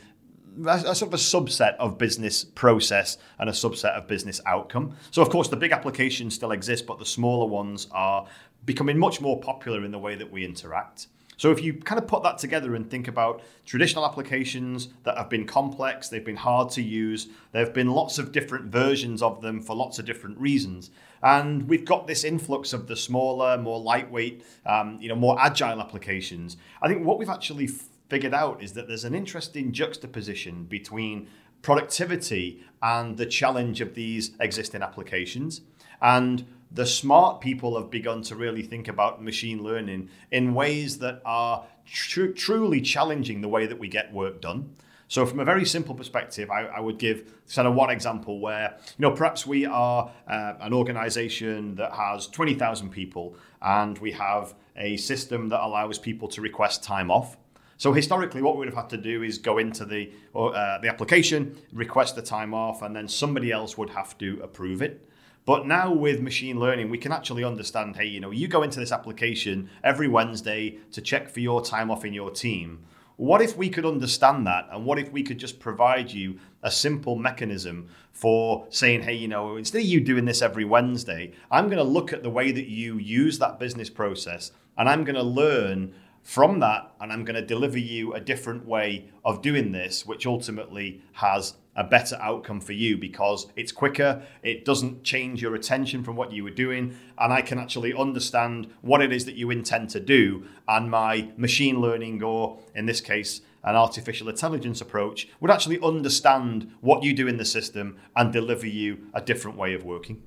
a, 0.67 0.95
sort 0.95 1.09
of 1.09 1.15
a 1.15 1.17
subset 1.17 1.77
of 1.77 1.97
business 1.97 2.45
process 2.45 3.17
and 3.39 3.49
a 3.49 3.53
subset 3.53 3.97
of 3.97 4.07
business 4.07 4.41
outcome. 4.45 4.95
So, 5.13 5.23
of 5.23 5.31
course, 5.31 5.49
the 5.49 5.57
big 5.57 5.73
applications 5.73 6.35
still 6.35 6.53
exist, 6.53 6.87
but 6.87 6.99
the 6.99 7.07
smaller 7.07 7.47
ones 7.47 7.89
are 7.93 8.27
becoming 8.67 8.99
much 8.99 9.23
more 9.23 9.41
popular 9.41 9.83
in 9.83 9.93
the 9.93 9.99
way 9.99 10.15
that 10.17 10.31
we 10.31 10.45
interact. 10.45 11.07
So 11.41 11.51
if 11.51 11.63
you 11.63 11.73
kind 11.73 11.99
of 11.99 12.07
put 12.07 12.23
that 12.25 12.37
together 12.37 12.75
and 12.75 12.91
think 12.91 13.09
about 13.09 13.41
traditional 13.65 14.05
applications 14.05 14.91
that 15.05 15.17
have 15.17 15.31
been 15.31 15.47
complex, 15.47 16.11
they've 16.11 16.23
been 16.23 16.37
hard 16.37 16.69
to 16.73 16.83
use, 16.83 17.29
there 17.53 17.65
have 17.65 17.73
been 17.73 17.89
lots 17.89 18.19
of 18.19 18.31
different 18.31 18.67
versions 18.67 19.23
of 19.23 19.41
them 19.41 19.63
for 19.63 19.75
lots 19.75 19.99
of 19.99 20.05
different 20.05 20.37
reasons. 20.37 20.91
And 21.23 21.67
we've 21.67 21.87
got 21.87 22.07
this 22.07 22.25
influx 22.25 22.75
of 22.75 22.89
the 22.89 22.95
smaller, 22.95 23.57
more 23.57 23.81
lightweight, 23.81 24.45
um, 24.67 24.99
you 25.01 25.09
know, 25.09 25.15
more 25.15 25.41
agile 25.41 25.81
applications. 25.81 26.59
I 26.83 26.89
think 26.89 27.07
what 27.07 27.19
we've 27.19 27.31
actually 27.31 27.71
figured 28.11 28.35
out 28.35 28.63
is 28.63 28.75
that 28.75 28.87
there's 28.87 29.07
an 29.07 29.15
interesting 29.15 29.73
juxtaposition 29.73 30.65
between 30.65 31.27
productivity 31.63 32.63
and 32.83 33.17
the 33.17 33.25
challenge 33.25 33.81
of 33.81 33.95
these 33.95 34.33
existing 34.41 34.83
applications. 34.83 35.63
And 36.03 36.45
the 36.73 36.87
smart 36.87 37.41
people 37.41 37.77
have 37.81 37.91
begun 37.91 38.23
to 38.23 38.37
really 38.37 38.63
think 38.63 38.89
about 38.89 39.23
machine 39.23 39.63
learning 39.63 40.09
in 40.31 40.55
ways 40.55 40.99
that 40.99 41.21
are 41.25 41.65
tr- 41.85 42.27
truly 42.27 42.81
challenging 42.81 43.41
the 43.41 43.49
way 43.49 43.67
that 43.67 43.79
we 43.79 43.89
get 43.89 44.13
work 44.13 44.41
done. 44.41 44.75
So, 45.09 45.27
from 45.27 45.41
a 45.41 45.45
very 45.45 45.65
simple 45.65 45.97
perspective, 45.97 46.53
I, 46.53 46.67
I 46.67 46.79
would 46.79 46.99
give 46.99 47.35
sort 47.47 47.67
of 47.67 47.75
one 47.75 47.91
example 47.91 48.39
where, 48.39 48.77
you 48.97 49.03
know, 49.03 49.11
perhaps 49.11 49.45
we 49.45 49.67
are 49.67 50.09
uh, 50.29 50.55
an 50.61 50.73
organization 50.73 51.75
that 51.75 51.93
has 51.93 52.29
20,000 52.29 52.91
people 52.91 53.35
and 53.61 53.99
we 53.99 54.13
have 54.13 54.55
a 54.77 54.97
system 54.97 55.49
that 55.49 55.65
allows 55.65 55.99
people 55.99 56.29
to 56.29 56.41
request 56.41 56.85
time 56.85 57.11
off. 57.11 57.37
So 57.77 57.93
historically, 57.93 58.41
what 58.41 58.55
we 58.55 58.61
would 58.61 58.69
have 58.69 58.77
had 58.77 58.91
to 58.91 58.99
do 58.99 59.25
is 59.25 59.39
go 59.39 59.59
into 59.59 59.85
the 59.85 60.13
uh, 60.35 60.79
the 60.79 60.89
application, 60.89 61.57
request 61.73 62.15
the 62.15 62.23
time 62.23 62.55
off, 62.55 62.83
and 62.83 62.95
then 62.95 63.09
somebody 63.09 63.51
else 63.51 63.77
would 63.79 63.91
have 63.91 64.17
to 64.19 64.39
approve 64.45 64.81
it. 64.81 65.10
But 65.45 65.67
now 65.67 65.93
with 65.93 66.21
machine 66.21 66.61
learning, 66.61 66.91
we 66.91 66.99
can 66.99 67.13
actually 67.13 67.45
understand 67.45 67.97
hey, 67.97 68.07
you 68.07 68.21
know, 68.21 68.31
you 68.31 68.49
go 68.49 68.63
into 68.63 68.81
this 68.81 68.93
application 68.93 69.71
every 69.83 70.09
Wednesday 70.09 70.79
to 70.93 71.01
check 71.01 71.29
for 71.29 71.41
your 71.41 71.63
time 71.63 71.91
off 71.91 72.05
in 72.05 72.13
your 72.13 72.31
team. 72.31 72.85
What 73.17 73.43
if 73.43 73.57
we 73.57 73.69
could 73.69 73.85
understand 73.85 74.47
that? 74.47 74.69
And 74.73 74.87
what 74.87 74.99
if 74.99 75.13
we 75.13 75.23
could 75.23 75.39
just 75.39 75.61
provide 75.61 76.11
you 76.11 76.39
a 76.63 76.71
simple 76.71 77.17
mechanism 77.17 77.89
for 78.13 78.67
saying, 78.71 79.03
hey, 79.03 79.15
you 79.15 79.29
know, 79.29 79.57
instead 79.57 79.83
of 79.83 79.85
you 79.85 80.01
doing 80.01 80.25
this 80.25 80.41
every 80.41 80.65
Wednesday, 80.65 81.33
I'm 81.51 81.67
going 81.67 81.77
to 81.79 81.85
look 81.85 82.15
at 82.15 82.23
the 82.23 82.31
way 82.31 82.51
that 82.51 82.69
you 82.69 82.97
use 82.97 83.39
that 83.39 83.59
business 83.59 83.91
process 83.91 84.53
and 84.79 84.89
I'm 84.89 85.05
going 85.05 85.17
to 85.17 85.23
learn 85.23 85.93
from 86.23 86.61
that 86.61 86.93
and 87.01 87.13
I'm 87.13 87.25
going 87.25 87.35
to 87.35 87.47
deliver 87.47 87.79
you 87.79 88.15
a 88.15 88.21
different 88.21 88.67
way 88.67 89.11
of 89.25 89.43
doing 89.43 89.73
this, 89.73 90.07
which 90.07 90.27
ultimately 90.27 91.03
has 91.13 91.55
a 91.77 91.85
better 91.85 92.17
outcome 92.21 92.61
for 92.61 92.73
you 92.73 92.97
because 92.97 93.47
it's 93.57 93.73
quicker, 93.73 94.23
it 94.43 94.65
doesn't 94.65 95.05
change 95.05 95.41
your 95.41 95.55
attention 95.55 96.03
from 96.03 96.17
what 96.17 96.33
you 96.33 96.45
were 96.45 96.51
doing, 96.51 96.97
and 97.19 97.33
I 97.33 97.43
can 97.43 97.59
actually 97.59 97.95
understand 97.95 98.73
what 98.81 99.01
it 99.01 99.13
is 99.13 99.25
that 99.27 99.37
you 99.37 99.51
intend 99.51 99.91
to 99.91 100.01
do. 100.01 100.45
And 100.69 100.91
my 100.91 101.31
machine 101.37 101.81
learning, 101.81 102.23
or 102.23 102.59
in 102.75 102.87
this 102.87 103.01
case, 103.01 103.41
an 103.63 103.77
artificial 103.77 104.29
intelligence 104.29 104.81
approach, 104.81 105.29
would 105.41 105.51
actually 105.51 105.81
understand 105.81 106.73
what 106.81 107.03
you 107.03 107.13
do 107.13 107.29
in 107.29 107.37
the 107.37 107.45
system 107.45 107.99
and 108.17 108.33
deliver 108.33 108.67
you 108.67 109.07
a 109.15 109.21
different 109.21 109.57
way 109.57 109.75
of 109.75 109.85
working. 109.85 110.23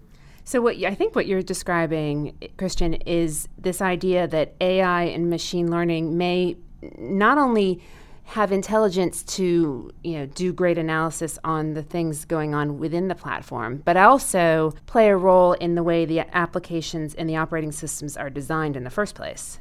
So 0.45 0.62
what 0.62 0.75
I 0.84 0.93
think 0.93 1.15
what 1.15 1.25
you're 1.25 1.41
describing, 1.41 2.38
Christian, 2.58 2.95
is 2.95 3.47
this 3.58 3.82
idea 3.82 4.27
that 4.27 4.56
AI 4.60 5.03
and 5.03 5.29
machine 5.29 5.71
learning 5.71 6.17
may 6.17 6.58
not 6.97 7.38
only 7.38 7.82
have 8.25 8.51
intelligence 8.51 9.23
to 9.23 9.91
you 10.03 10.13
know 10.13 10.25
do 10.25 10.51
great 10.53 10.77
analysis 10.77 11.38
on 11.43 11.73
the 11.73 11.83
things 11.83 12.25
going 12.25 12.55
on 12.55 12.79
within 12.79 13.07
the 13.07 13.15
platform 13.15 13.81
but 13.86 13.97
also 13.97 14.73
play 14.86 15.09
a 15.09 15.15
role 15.15 15.53
in 15.53 15.75
the 15.75 15.83
way 15.83 16.05
the 16.05 16.19
applications 16.36 17.13
and 17.15 17.29
the 17.29 17.36
operating 17.36 17.71
systems 17.71 18.17
are 18.17 18.29
designed 18.29 18.75
in 18.75 18.83
the 18.83 18.89
first 18.89 19.13
place 19.13 19.59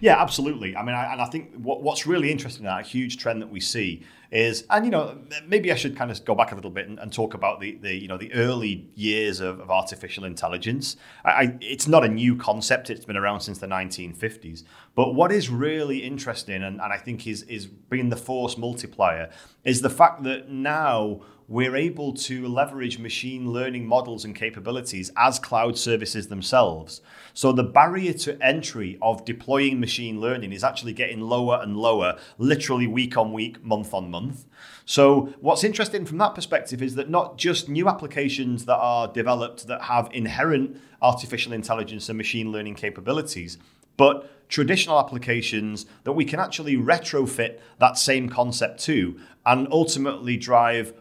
yeah, 0.00 0.20
absolutely. 0.20 0.76
I 0.76 0.82
mean, 0.82 0.94
I, 0.94 1.12
and 1.12 1.20
I 1.20 1.26
think 1.26 1.54
what, 1.54 1.82
what's 1.82 2.06
really 2.06 2.30
interesting, 2.30 2.64
that 2.64 2.86
huge 2.86 3.18
trend 3.18 3.42
that 3.42 3.50
we 3.50 3.60
see 3.60 4.04
is, 4.30 4.64
and 4.70 4.84
you 4.84 4.90
know, 4.90 5.18
maybe 5.46 5.70
I 5.72 5.74
should 5.74 5.96
kind 5.96 6.10
of 6.10 6.24
go 6.24 6.34
back 6.34 6.52
a 6.52 6.54
little 6.54 6.70
bit 6.70 6.88
and, 6.88 6.98
and 6.98 7.12
talk 7.12 7.34
about 7.34 7.60
the, 7.60 7.76
the, 7.76 7.94
you 7.94 8.08
know, 8.08 8.16
the 8.16 8.32
early 8.34 8.88
years 8.94 9.40
of, 9.40 9.60
of 9.60 9.70
artificial 9.70 10.24
intelligence. 10.24 10.96
I, 11.24 11.30
I, 11.30 11.58
it's 11.60 11.86
not 11.86 12.04
a 12.04 12.08
new 12.08 12.36
concept; 12.36 12.90
it's 12.90 13.04
been 13.04 13.16
around 13.16 13.40
since 13.40 13.58
the 13.58 13.66
1950s. 13.66 14.64
But 14.94 15.14
what 15.14 15.32
is 15.32 15.50
really 15.50 15.98
interesting, 15.98 16.62
and, 16.62 16.80
and 16.80 16.92
I 16.92 16.98
think 16.98 17.26
is 17.26 17.42
is 17.42 17.66
being 17.66 18.08
the 18.08 18.16
force 18.16 18.56
multiplier, 18.56 19.30
is 19.64 19.80
the 19.80 19.90
fact 19.90 20.22
that 20.24 20.50
now 20.50 21.20
we're 21.48 21.76
able 21.76 22.12
to 22.14 22.46
leverage 22.48 22.98
machine 22.98 23.52
learning 23.52 23.86
models 23.86 24.24
and 24.24 24.34
capabilities 24.34 25.10
as 25.16 25.38
cloud 25.38 25.76
services 25.76 26.28
themselves. 26.28 27.00
So 27.34 27.52
the 27.52 27.64
barrier 27.64 28.12
to 28.14 28.42
entry 28.42 28.98
of 29.02 29.24
deploying 29.24 29.80
machine 29.80 30.20
learning 30.20 30.52
is 30.52 30.64
actually 30.64 30.92
getting 30.92 31.20
lower 31.20 31.60
and 31.62 31.76
lower, 31.76 32.18
literally 32.38 32.86
week 32.86 33.16
on 33.16 33.32
week, 33.32 33.62
month 33.62 33.92
on 33.92 34.10
month. 34.10 34.46
So 34.86 35.34
what's 35.40 35.64
interesting 35.64 36.06
from 36.06 36.18
that 36.18 36.34
perspective 36.34 36.82
is 36.82 36.94
that 36.94 37.10
not 37.10 37.36
just 37.36 37.68
new 37.68 37.88
applications 37.88 38.64
that 38.64 38.76
are 38.76 39.08
developed 39.08 39.66
that 39.66 39.82
have 39.82 40.08
inherent 40.12 40.80
artificial 41.02 41.52
intelligence 41.52 42.08
and 42.08 42.16
machine 42.16 42.52
learning 42.52 42.76
capabilities, 42.76 43.58
but 43.96 44.30
traditional 44.48 44.98
applications 44.98 45.86
that 46.04 46.12
we 46.12 46.24
can 46.24 46.38
actually 46.38 46.76
retrofit 46.76 47.58
that 47.78 47.98
same 47.98 48.28
concept 48.28 48.80
to 48.80 49.18
and 49.46 49.68
ultimately 49.70 50.36
drive 50.36 50.92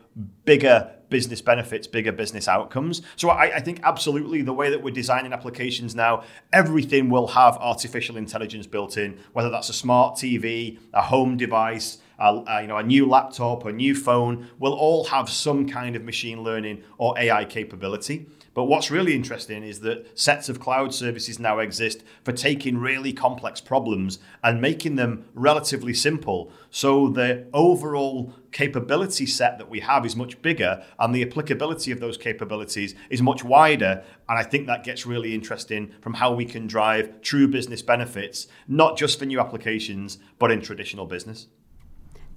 bigger 0.45 0.91
business 1.09 1.41
benefits, 1.41 1.85
bigger 1.85 2.11
business 2.11 2.47
outcomes. 2.47 3.03
So 3.15 3.29
I, 3.29 3.57
I, 3.57 3.59
think 3.59 3.81
absolutely 3.83 4.41
the 4.41 4.53
way 4.53 4.71
that 4.71 4.81
we're 4.81 4.93
designing 4.93 5.31
applications 5.31 5.93
now, 5.93 6.23
everything 6.51 7.09
will 7.09 7.27
have 7.27 7.55
artificial 7.57 8.17
intelligence 8.17 8.65
built 8.65 8.97
in, 8.97 9.19
whether 9.33 9.51
that's 9.51 9.69
a 9.69 9.73
smart 9.73 10.15
TV, 10.15 10.79
a 10.91 11.03
home 11.03 11.37
device, 11.37 11.99
a, 12.17 12.43
a, 12.47 12.61
you 12.61 12.67
know, 12.67 12.77
a 12.77 12.83
new 12.83 13.07
laptop, 13.07 13.63
a 13.65 13.71
new 13.71 13.93
phone, 13.93 14.49
will 14.57 14.73
all 14.73 15.05
have 15.05 15.29
some 15.29 15.67
kind 15.69 15.95
of 15.95 16.03
machine 16.03 16.41
learning 16.43 16.83
or 16.97 17.17
AI 17.19 17.45
capability. 17.45 18.27
But 18.53 18.65
what's 18.65 18.91
really 18.91 19.15
interesting 19.15 19.63
is 19.63 19.79
that 19.79 20.17
sets 20.17 20.47
of 20.47 20.59
cloud 20.59 20.93
services 20.93 21.39
now 21.39 21.59
exist 21.59 22.03
for 22.23 22.31
taking 22.31 22.77
really 22.77 23.11
complex 23.11 23.59
problems 23.59 24.19
and 24.43 24.61
making 24.61 24.95
them 24.95 25.25
relatively 25.33 25.93
simple. 25.93 26.51
So 26.69 27.09
the 27.09 27.47
overall 27.51 28.33
capability 28.51 29.25
set 29.25 29.57
that 29.57 29.69
we 29.69 29.79
have 29.79 30.05
is 30.05 30.15
much 30.15 30.39
bigger 30.43 30.83
and 30.99 31.15
the 31.15 31.23
applicability 31.23 31.91
of 31.91 31.99
those 31.99 32.17
capabilities 32.17 32.93
is 33.09 33.23
much 33.23 33.43
wider. 33.43 34.03
And 34.29 34.37
I 34.37 34.43
think 34.43 34.67
that 34.67 34.83
gets 34.83 35.05
really 35.05 35.33
interesting 35.33 35.91
from 36.01 36.13
how 36.13 36.33
we 36.33 36.45
can 36.45 36.67
drive 36.67 37.21
true 37.21 37.47
business 37.47 37.81
benefits, 37.81 38.47
not 38.67 38.97
just 38.97 39.17
for 39.17 39.25
new 39.25 39.39
applications, 39.39 40.19
but 40.37 40.51
in 40.51 40.61
traditional 40.61 41.07
business. 41.07 41.47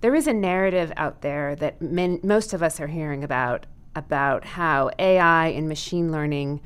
There 0.01 0.15
is 0.15 0.27
a 0.27 0.33
narrative 0.33 0.93
out 0.97 1.23
there 1.23 1.57
that 1.57 1.81
men, 1.81 2.21
most 2.23 2.53
of 2.53 2.63
us 2.63 2.81
are 2.81 2.87
hearing 2.87 3.25
about 3.25 3.67
about 3.97 4.45
how 4.45 4.91
AI 4.99 5.49
and 5.49 5.69
machine 5.69 6.13
learning 6.13 6.61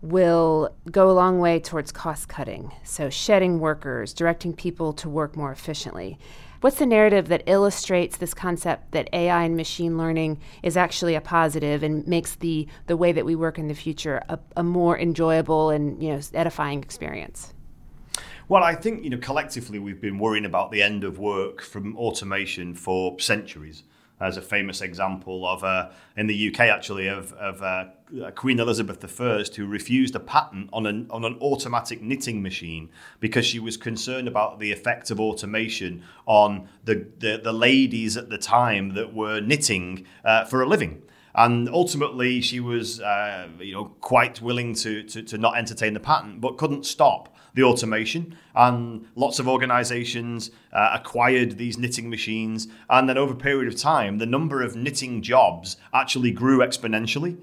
will 0.00 0.74
go 0.90 1.10
a 1.10 1.12
long 1.12 1.40
way 1.40 1.58
towards 1.58 1.90
cost 1.90 2.28
cutting. 2.28 2.72
So, 2.84 3.10
shedding 3.10 3.58
workers, 3.58 4.14
directing 4.14 4.52
people 4.52 4.92
to 4.94 5.08
work 5.08 5.36
more 5.36 5.50
efficiently. 5.50 6.18
What's 6.60 6.78
the 6.78 6.86
narrative 6.86 7.28
that 7.28 7.44
illustrates 7.46 8.16
this 8.16 8.34
concept 8.34 8.90
that 8.90 9.08
AI 9.12 9.44
and 9.44 9.56
machine 9.56 9.96
learning 9.96 10.40
is 10.62 10.76
actually 10.76 11.14
a 11.14 11.20
positive 11.20 11.84
and 11.84 12.06
makes 12.08 12.34
the, 12.34 12.66
the 12.86 12.96
way 12.96 13.12
that 13.12 13.24
we 13.24 13.36
work 13.36 13.60
in 13.60 13.68
the 13.68 13.74
future 13.74 14.22
a, 14.28 14.40
a 14.56 14.64
more 14.64 14.98
enjoyable 14.98 15.70
and 15.70 16.02
you 16.02 16.10
know 16.12 16.20
edifying 16.34 16.82
experience? 16.82 17.54
Well, 18.48 18.64
I 18.64 18.74
think 18.74 19.04
you 19.04 19.10
know 19.10 19.18
collectively 19.18 19.78
we've 19.78 20.00
been 20.00 20.18
worrying 20.18 20.44
about 20.44 20.72
the 20.72 20.82
end 20.82 21.04
of 21.04 21.18
work 21.18 21.62
from 21.62 21.96
automation 21.96 22.74
for 22.74 23.18
centuries 23.20 23.84
as 24.20 24.36
a 24.36 24.42
famous 24.42 24.80
example 24.80 25.46
of 25.46 25.62
uh, 25.62 25.90
in 26.16 26.26
the 26.26 26.48
UK 26.48 26.60
actually 26.60 27.06
of, 27.06 27.32
of 27.34 27.62
uh, 27.62 27.86
Queen 28.34 28.58
Elizabeth 28.58 29.04
I 29.20 29.44
who 29.56 29.66
refused 29.66 30.14
a 30.14 30.20
patent 30.20 30.70
on 30.72 30.86
an 30.86 31.06
on 31.10 31.24
an 31.24 31.36
automatic 31.40 32.02
knitting 32.02 32.42
machine 32.42 32.88
because 33.20 33.46
she 33.46 33.58
was 33.58 33.76
concerned 33.76 34.28
about 34.28 34.58
the 34.58 34.72
effect 34.72 35.10
of 35.10 35.20
automation 35.20 36.02
on 36.26 36.68
the 36.84 37.06
the, 37.18 37.40
the 37.42 37.52
ladies 37.52 38.16
at 38.16 38.30
the 38.30 38.38
time 38.38 38.94
that 38.94 39.14
were 39.14 39.40
knitting 39.40 40.04
uh, 40.24 40.44
for 40.44 40.62
a 40.62 40.66
living. 40.66 41.02
And 41.34 41.68
ultimately, 41.68 42.40
she 42.40 42.58
was, 42.58 43.00
uh, 43.00 43.46
you 43.60 43.72
know, 43.72 43.84
quite 44.00 44.42
willing 44.42 44.74
to, 44.76 45.04
to, 45.04 45.22
to 45.22 45.38
not 45.38 45.56
entertain 45.56 45.94
the 45.94 46.00
patent, 46.00 46.40
but 46.40 46.58
couldn't 46.58 46.84
stop 46.84 47.32
the 47.58 47.64
automation. 47.64 48.36
And 48.54 49.06
lots 49.16 49.38
of 49.38 49.48
organizations 49.48 50.50
uh, 50.72 50.90
acquired 50.94 51.58
these 51.58 51.76
knitting 51.76 52.08
machines. 52.08 52.68
And 52.88 53.08
then 53.08 53.18
over 53.18 53.34
a 53.34 53.36
period 53.36 53.72
of 53.72 53.78
time, 53.78 54.18
the 54.18 54.26
number 54.26 54.62
of 54.62 54.76
knitting 54.76 55.22
jobs 55.22 55.76
actually 55.92 56.30
grew 56.30 56.60
exponentially. 56.60 57.36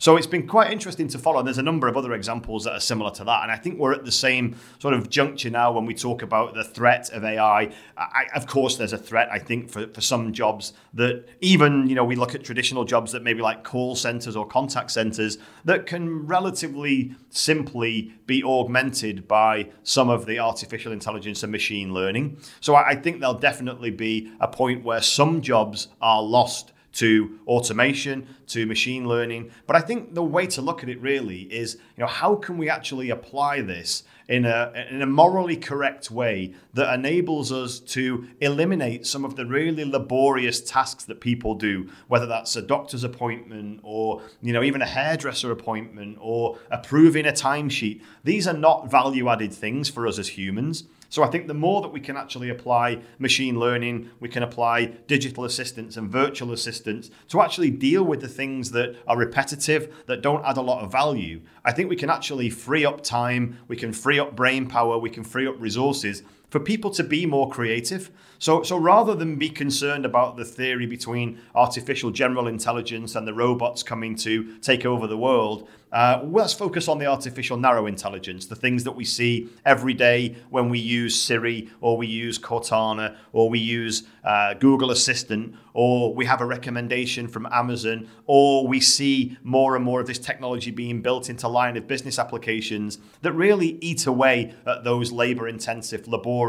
So 0.00 0.16
it's 0.16 0.26
been 0.26 0.46
quite 0.46 0.72
interesting 0.72 1.08
to 1.08 1.18
follow. 1.18 1.42
There's 1.42 1.58
a 1.58 1.62
number 1.62 1.86
of 1.86 1.94
other 1.94 2.14
examples 2.14 2.64
that 2.64 2.72
are 2.72 2.80
similar 2.80 3.10
to 3.10 3.24
that. 3.24 3.42
And 3.42 3.52
I 3.52 3.56
think 3.56 3.78
we're 3.78 3.92
at 3.92 4.06
the 4.06 4.10
same 4.10 4.56
sort 4.78 4.94
of 4.94 5.10
juncture 5.10 5.50
now 5.50 5.72
when 5.72 5.84
we 5.84 5.92
talk 5.92 6.22
about 6.22 6.54
the 6.54 6.64
threat 6.64 7.10
of 7.10 7.22
AI. 7.22 7.70
I, 7.98 8.24
of 8.34 8.46
course, 8.46 8.78
there's 8.78 8.94
a 8.94 8.98
threat, 8.98 9.28
I 9.30 9.38
think, 9.38 9.68
for, 9.68 9.86
for 9.88 10.00
some 10.00 10.32
jobs 10.32 10.72
that 10.94 11.26
even, 11.42 11.86
you 11.86 11.94
know, 11.94 12.04
we 12.06 12.16
look 12.16 12.34
at 12.34 12.42
traditional 12.42 12.84
jobs 12.84 13.12
that 13.12 13.22
maybe 13.22 13.42
like 13.42 13.62
call 13.62 13.94
centers 13.94 14.36
or 14.36 14.46
contact 14.46 14.90
centers 14.90 15.36
that 15.66 15.84
can 15.84 16.26
relatively 16.26 17.14
simply 17.28 18.14
be 18.24 18.42
augmented 18.42 19.28
by 19.28 19.68
some 19.82 20.08
of 20.08 20.24
the 20.24 20.38
artificial 20.38 20.92
intelligence 20.92 21.42
and 21.42 21.52
machine 21.52 21.92
learning. 21.92 22.38
So 22.60 22.74
I, 22.74 22.92
I 22.92 22.94
think 22.94 23.20
there'll 23.20 23.34
definitely 23.34 23.90
be 23.90 24.32
a 24.40 24.48
point 24.48 24.82
where 24.82 25.02
some 25.02 25.42
jobs 25.42 25.88
are 26.00 26.22
lost 26.22 26.72
to 26.92 27.38
automation, 27.46 28.26
to 28.48 28.66
machine 28.66 29.06
learning. 29.06 29.50
But 29.66 29.76
I 29.76 29.80
think 29.80 30.14
the 30.14 30.22
way 30.22 30.46
to 30.48 30.62
look 30.62 30.82
at 30.82 30.88
it 30.88 31.00
really 31.00 31.42
is, 31.42 31.74
you 31.96 32.02
know, 32.02 32.08
how 32.08 32.34
can 32.34 32.58
we 32.58 32.68
actually 32.68 33.10
apply 33.10 33.60
this 33.62 34.02
in 34.28 34.44
a, 34.44 34.86
in 34.90 35.02
a 35.02 35.06
morally 35.06 35.56
correct 35.56 36.10
way 36.10 36.54
that 36.74 36.92
enables 36.94 37.50
us 37.50 37.80
to 37.80 38.28
eliminate 38.40 39.06
some 39.06 39.24
of 39.24 39.36
the 39.36 39.44
really 39.44 39.84
laborious 39.84 40.60
tasks 40.60 41.04
that 41.04 41.20
people 41.20 41.54
do, 41.54 41.88
whether 42.08 42.26
that's 42.26 42.54
a 42.54 42.62
doctor's 42.62 43.04
appointment 43.04 43.80
or, 43.82 44.22
you 44.40 44.52
know, 44.52 44.62
even 44.62 44.82
a 44.82 44.86
hairdresser 44.86 45.50
appointment 45.50 46.16
or 46.20 46.58
approving 46.70 47.26
a 47.26 47.32
timesheet. 47.32 48.02
These 48.22 48.46
are 48.46 48.56
not 48.56 48.90
value 48.90 49.28
added 49.28 49.52
things 49.52 49.88
for 49.88 50.06
us 50.06 50.18
as 50.18 50.28
humans. 50.28 50.84
So 51.10 51.24
I 51.24 51.26
think 51.26 51.48
the 51.48 51.54
more 51.54 51.82
that 51.82 51.88
we 51.88 52.00
can 52.00 52.16
actually 52.16 52.50
apply 52.50 53.02
machine 53.18 53.58
learning, 53.58 54.10
we 54.20 54.28
can 54.28 54.44
apply 54.44 54.86
digital 55.08 55.44
assistants 55.44 55.96
and 55.96 56.08
virtual 56.08 56.52
assistants 56.52 57.10
to 57.28 57.42
actually 57.42 57.70
deal 57.70 58.04
with 58.04 58.20
the 58.20 58.28
things 58.28 58.70
that 58.70 58.96
are 59.08 59.18
repetitive, 59.18 59.92
that 60.06 60.22
don't 60.22 60.44
add 60.44 60.56
a 60.56 60.62
lot 60.62 60.84
of 60.84 60.92
value. 60.92 61.40
I 61.64 61.72
think 61.72 61.90
we 61.90 61.96
can 61.96 62.10
actually 62.10 62.48
free 62.48 62.86
up 62.86 63.02
time, 63.02 63.58
we 63.66 63.76
can 63.76 63.92
free 63.92 64.20
up 64.20 64.36
brain 64.36 64.68
power, 64.68 64.98
we 64.98 65.10
can 65.10 65.24
free 65.24 65.48
up 65.48 65.56
resources 65.58 66.22
for 66.50 66.60
people 66.60 66.90
to 66.90 67.04
be 67.04 67.26
more 67.26 67.48
creative. 67.48 68.10
So, 68.38 68.62
so 68.62 68.76
rather 68.76 69.14
than 69.14 69.36
be 69.36 69.50
concerned 69.50 70.04
about 70.04 70.36
the 70.36 70.44
theory 70.44 70.86
between 70.86 71.40
artificial 71.54 72.10
general 72.10 72.48
intelligence 72.48 73.14
and 73.14 73.26
the 73.26 73.34
robots 73.34 73.82
coming 73.82 74.16
to 74.16 74.58
take 74.58 74.84
over 74.84 75.06
the 75.06 75.18
world, 75.18 75.68
uh, 75.92 76.22
let's 76.24 76.52
focus 76.52 76.86
on 76.86 76.98
the 76.98 77.06
artificial 77.06 77.56
narrow 77.56 77.86
intelligence, 77.86 78.46
the 78.46 78.54
things 78.54 78.84
that 78.84 78.92
we 78.92 79.04
see 79.04 79.48
every 79.64 79.92
day 79.92 80.36
when 80.48 80.68
we 80.68 80.78
use 80.78 81.20
Siri 81.20 81.68
or 81.80 81.96
we 81.96 82.06
use 82.06 82.38
Cortana 82.38 83.16
or 83.32 83.50
we 83.50 83.58
use 83.58 84.04
uh, 84.22 84.54
Google 84.54 84.92
Assistant 84.92 85.54
or 85.74 86.14
we 86.14 86.26
have 86.26 86.40
a 86.40 86.44
recommendation 86.44 87.26
from 87.26 87.46
Amazon 87.50 88.08
or 88.26 88.68
we 88.68 88.78
see 88.78 89.36
more 89.42 89.74
and 89.74 89.84
more 89.84 90.00
of 90.00 90.06
this 90.06 90.18
technology 90.18 90.70
being 90.70 91.02
built 91.02 91.28
into 91.28 91.48
line 91.48 91.76
of 91.76 91.88
business 91.88 92.18
applications 92.18 92.98
that 93.22 93.32
really 93.32 93.78
eat 93.80 94.06
away 94.06 94.54
at 94.66 94.84
those 94.84 95.10
labor 95.10 95.48
intensive, 95.48 96.06
laborious, 96.06 96.39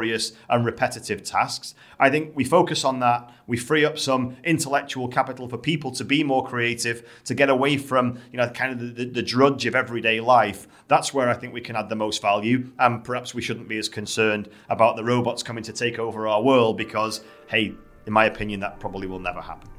and 0.50 0.66
repetitive 0.66 1.24
tasks. 1.24 1.76
I 2.00 2.10
think 2.10 2.36
we 2.36 2.44
focus 2.44 2.84
on 2.84 3.00
that. 3.00 3.32
We 3.48 3.58
free 3.58 3.86
up 3.86 3.98
some 3.98 4.38
intellectual 4.44 5.08
capital 5.08 5.48
for 5.48 5.58
people 5.58 5.92
to 5.92 6.06
be 6.06 6.24
more 6.24 6.46
creative, 6.46 7.08
to 7.26 7.34
get 7.34 7.50
away 7.50 7.78
from 7.78 8.20
you 8.32 8.38
know 8.38 8.50
kind 8.50 8.74
of 8.74 8.80
the, 8.80 9.04
the, 9.04 9.12
the 9.12 9.24
drudge 9.24 9.66
of 9.66 9.76
everyday 9.76 10.20
life. 10.20 10.68
That's 10.88 11.14
where 11.14 11.30
I 11.30 11.34
think 11.34 11.54
we 11.54 11.62
can 11.62 11.76
add 11.76 11.90
the 11.90 11.96
most 11.96 12.22
value. 12.22 12.72
And 12.80 13.04
perhaps 13.04 13.34
we 13.34 13.42
shouldn't 13.42 13.68
be 13.68 13.78
as 13.78 13.90
concerned 13.90 14.50
about 14.70 14.96
the 14.96 15.04
robots 15.04 15.44
coming 15.44 15.64
to 15.64 15.74
take 15.74 16.00
over 16.00 16.28
our 16.28 16.42
world 16.42 16.78
because, 16.78 17.22
hey, 17.48 17.74
in 18.06 18.14
my 18.14 18.26
opinion, 18.26 18.60
that 18.62 18.80
probably 18.80 19.08
will 19.08 19.20
never 19.20 19.42
happen. 19.42 19.70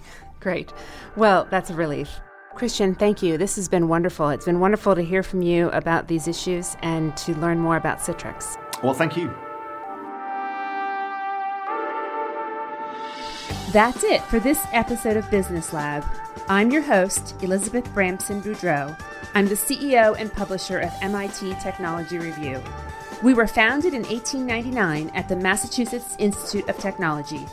Great. 0.41 0.73
Well, 1.17 1.47
that's 1.51 1.71
a 1.71 1.75
relief. 1.75 2.21
Christian, 2.55 2.95
thank 2.95 3.23
you. 3.23 3.39
This 3.39 3.57
has 3.57 3.69
been 3.69 3.89
wonderful. 3.89 4.29
It's 4.29 4.45
been 4.45 4.61
wonderful 4.61 4.95
to 4.95 5.03
hear 5.03 5.23
from 5.23 5.43
you 5.43 5.71
about 5.71 6.09
these 6.09 6.29
issues 6.29 6.77
and 6.83 7.17
to 7.19 7.35
learn 7.37 7.59
more 7.59 7.77
about 7.77 7.99
Citrix. 7.99 8.57
Well, 8.83 8.95
thank 8.95 9.17
you. 9.17 9.35
That's 13.73 14.05
it 14.05 14.23
for 14.25 14.39
this 14.39 14.65
episode 14.73 15.17
of 15.17 15.31
Business 15.31 15.73
Lab. 15.73 16.05
I'm 16.49 16.71
your 16.71 16.83
host, 16.83 17.35
Elizabeth 17.43 17.85
Bramson 17.95 18.43
Boudreaux. 18.43 18.99
I'm 19.35 19.47
the 19.47 19.55
CEO 19.55 20.15
and 20.19 20.33
publisher 20.33 20.79
of 20.79 20.93
MIT 21.01 21.55
Technology 21.63 22.19
Review. 22.19 22.63
We 23.23 23.35
were 23.35 23.47
founded 23.47 23.95
in 23.95 24.03
1899 24.03 25.11
at 25.15 25.29
the 25.29 25.37
Massachusetts 25.37 26.17
Institute 26.19 26.69
of 26.69 26.77
Technology. 26.79 27.47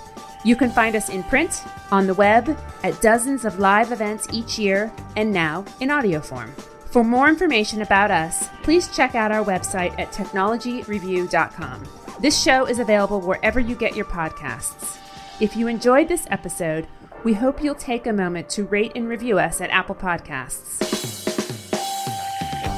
You 0.43 0.55
can 0.55 0.71
find 0.71 0.95
us 0.95 1.09
in 1.09 1.23
print, 1.23 1.63
on 1.91 2.07
the 2.07 2.13
web, 2.13 2.57
at 2.83 3.01
dozens 3.01 3.45
of 3.45 3.59
live 3.59 3.91
events 3.91 4.27
each 4.31 4.57
year, 4.57 4.91
and 5.15 5.31
now 5.31 5.65
in 5.79 5.91
audio 5.91 6.19
form. 6.19 6.51
For 6.85 7.03
more 7.03 7.29
information 7.29 7.81
about 7.81 8.09
us, 8.09 8.49
please 8.63 8.87
check 8.87 9.15
out 9.15 9.31
our 9.31 9.45
website 9.45 9.97
at 9.99 10.11
technologyreview.com. 10.11 11.83
This 12.19 12.41
show 12.41 12.65
is 12.65 12.79
available 12.79 13.21
wherever 13.21 13.59
you 13.59 13.75
get 13.75 13.95
your 13.95 14.05
podcasts. 14.05 14.97
If 15.39 15.55
you 15.55 15.67
enjoyed 15.67 16.09
this 16.09 16.27
episode, 16.29 16.85
we 17.23 17.33
hope 17.33 17.63
you'll 17.63 17.73
take 17.73 18.07
a 18.07 18.11
moment 18.11 18.49
to 18.49 18.65
rate 18.65 18.91
and 18.95 19.07
review 19.07 19.39
us 19.39 19.61
at 19.61 19.69
Apple 19.69 19.95
Podcasts. 19.95 20.79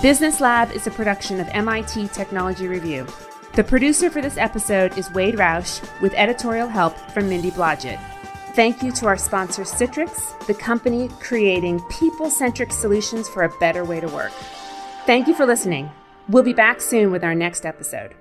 Business 0.04 0.40
Lab 0.40 0.72
is 0.72 0.86
a 0.86 0.92
production 0.92 1.40
of 1.40 1.48
MIT 1.54 2.10
Technology 2.10 2.68
Review. 2.68 3.08
The 3.56 3.64
producer 3.64 4.12
for 4.12 4.22
this 4.22 4.38
episode 4.38 4.96
is 4.96 5.12
Wade 5.12 5.38
Roush, 5.38 5.82
with 6.02 6.14
editorial 6.14 6.68
help 6.68 6.96
from 7.12 7.30
Mindy 7.30 7.50
Blodgett. 7.50 8.00
Thank 8.56 8.84
you 8.84 8.92
to 8.92 9.08
our 9.08 9.18
sponsor, 9.18 9.64
Citrix, 9.64 10.46
the 10.46 10.54
company 10.54 11.10
creating 11.20 11.82
people 11.90 12.30
centric 12.30 12.72
solutions 12.72 13.28
for 13.28 13.42
a 13.42 13.58
better 13.60 13.84
way 13.84 14.00
to 14.00 14.08
work. 14.10 14.34
Thank 15.08 15.28
you 15.28 15.34
for 15.34 15.48
listening. 15.48 15.90
We'll 16.30 16.44
be 16.44 16.54
back 16.54 16.80
soon 16.80 17.12
with 17.12 17.24
our 17.24 17.34
next 17.34 17.66
episode. 17.66 18.14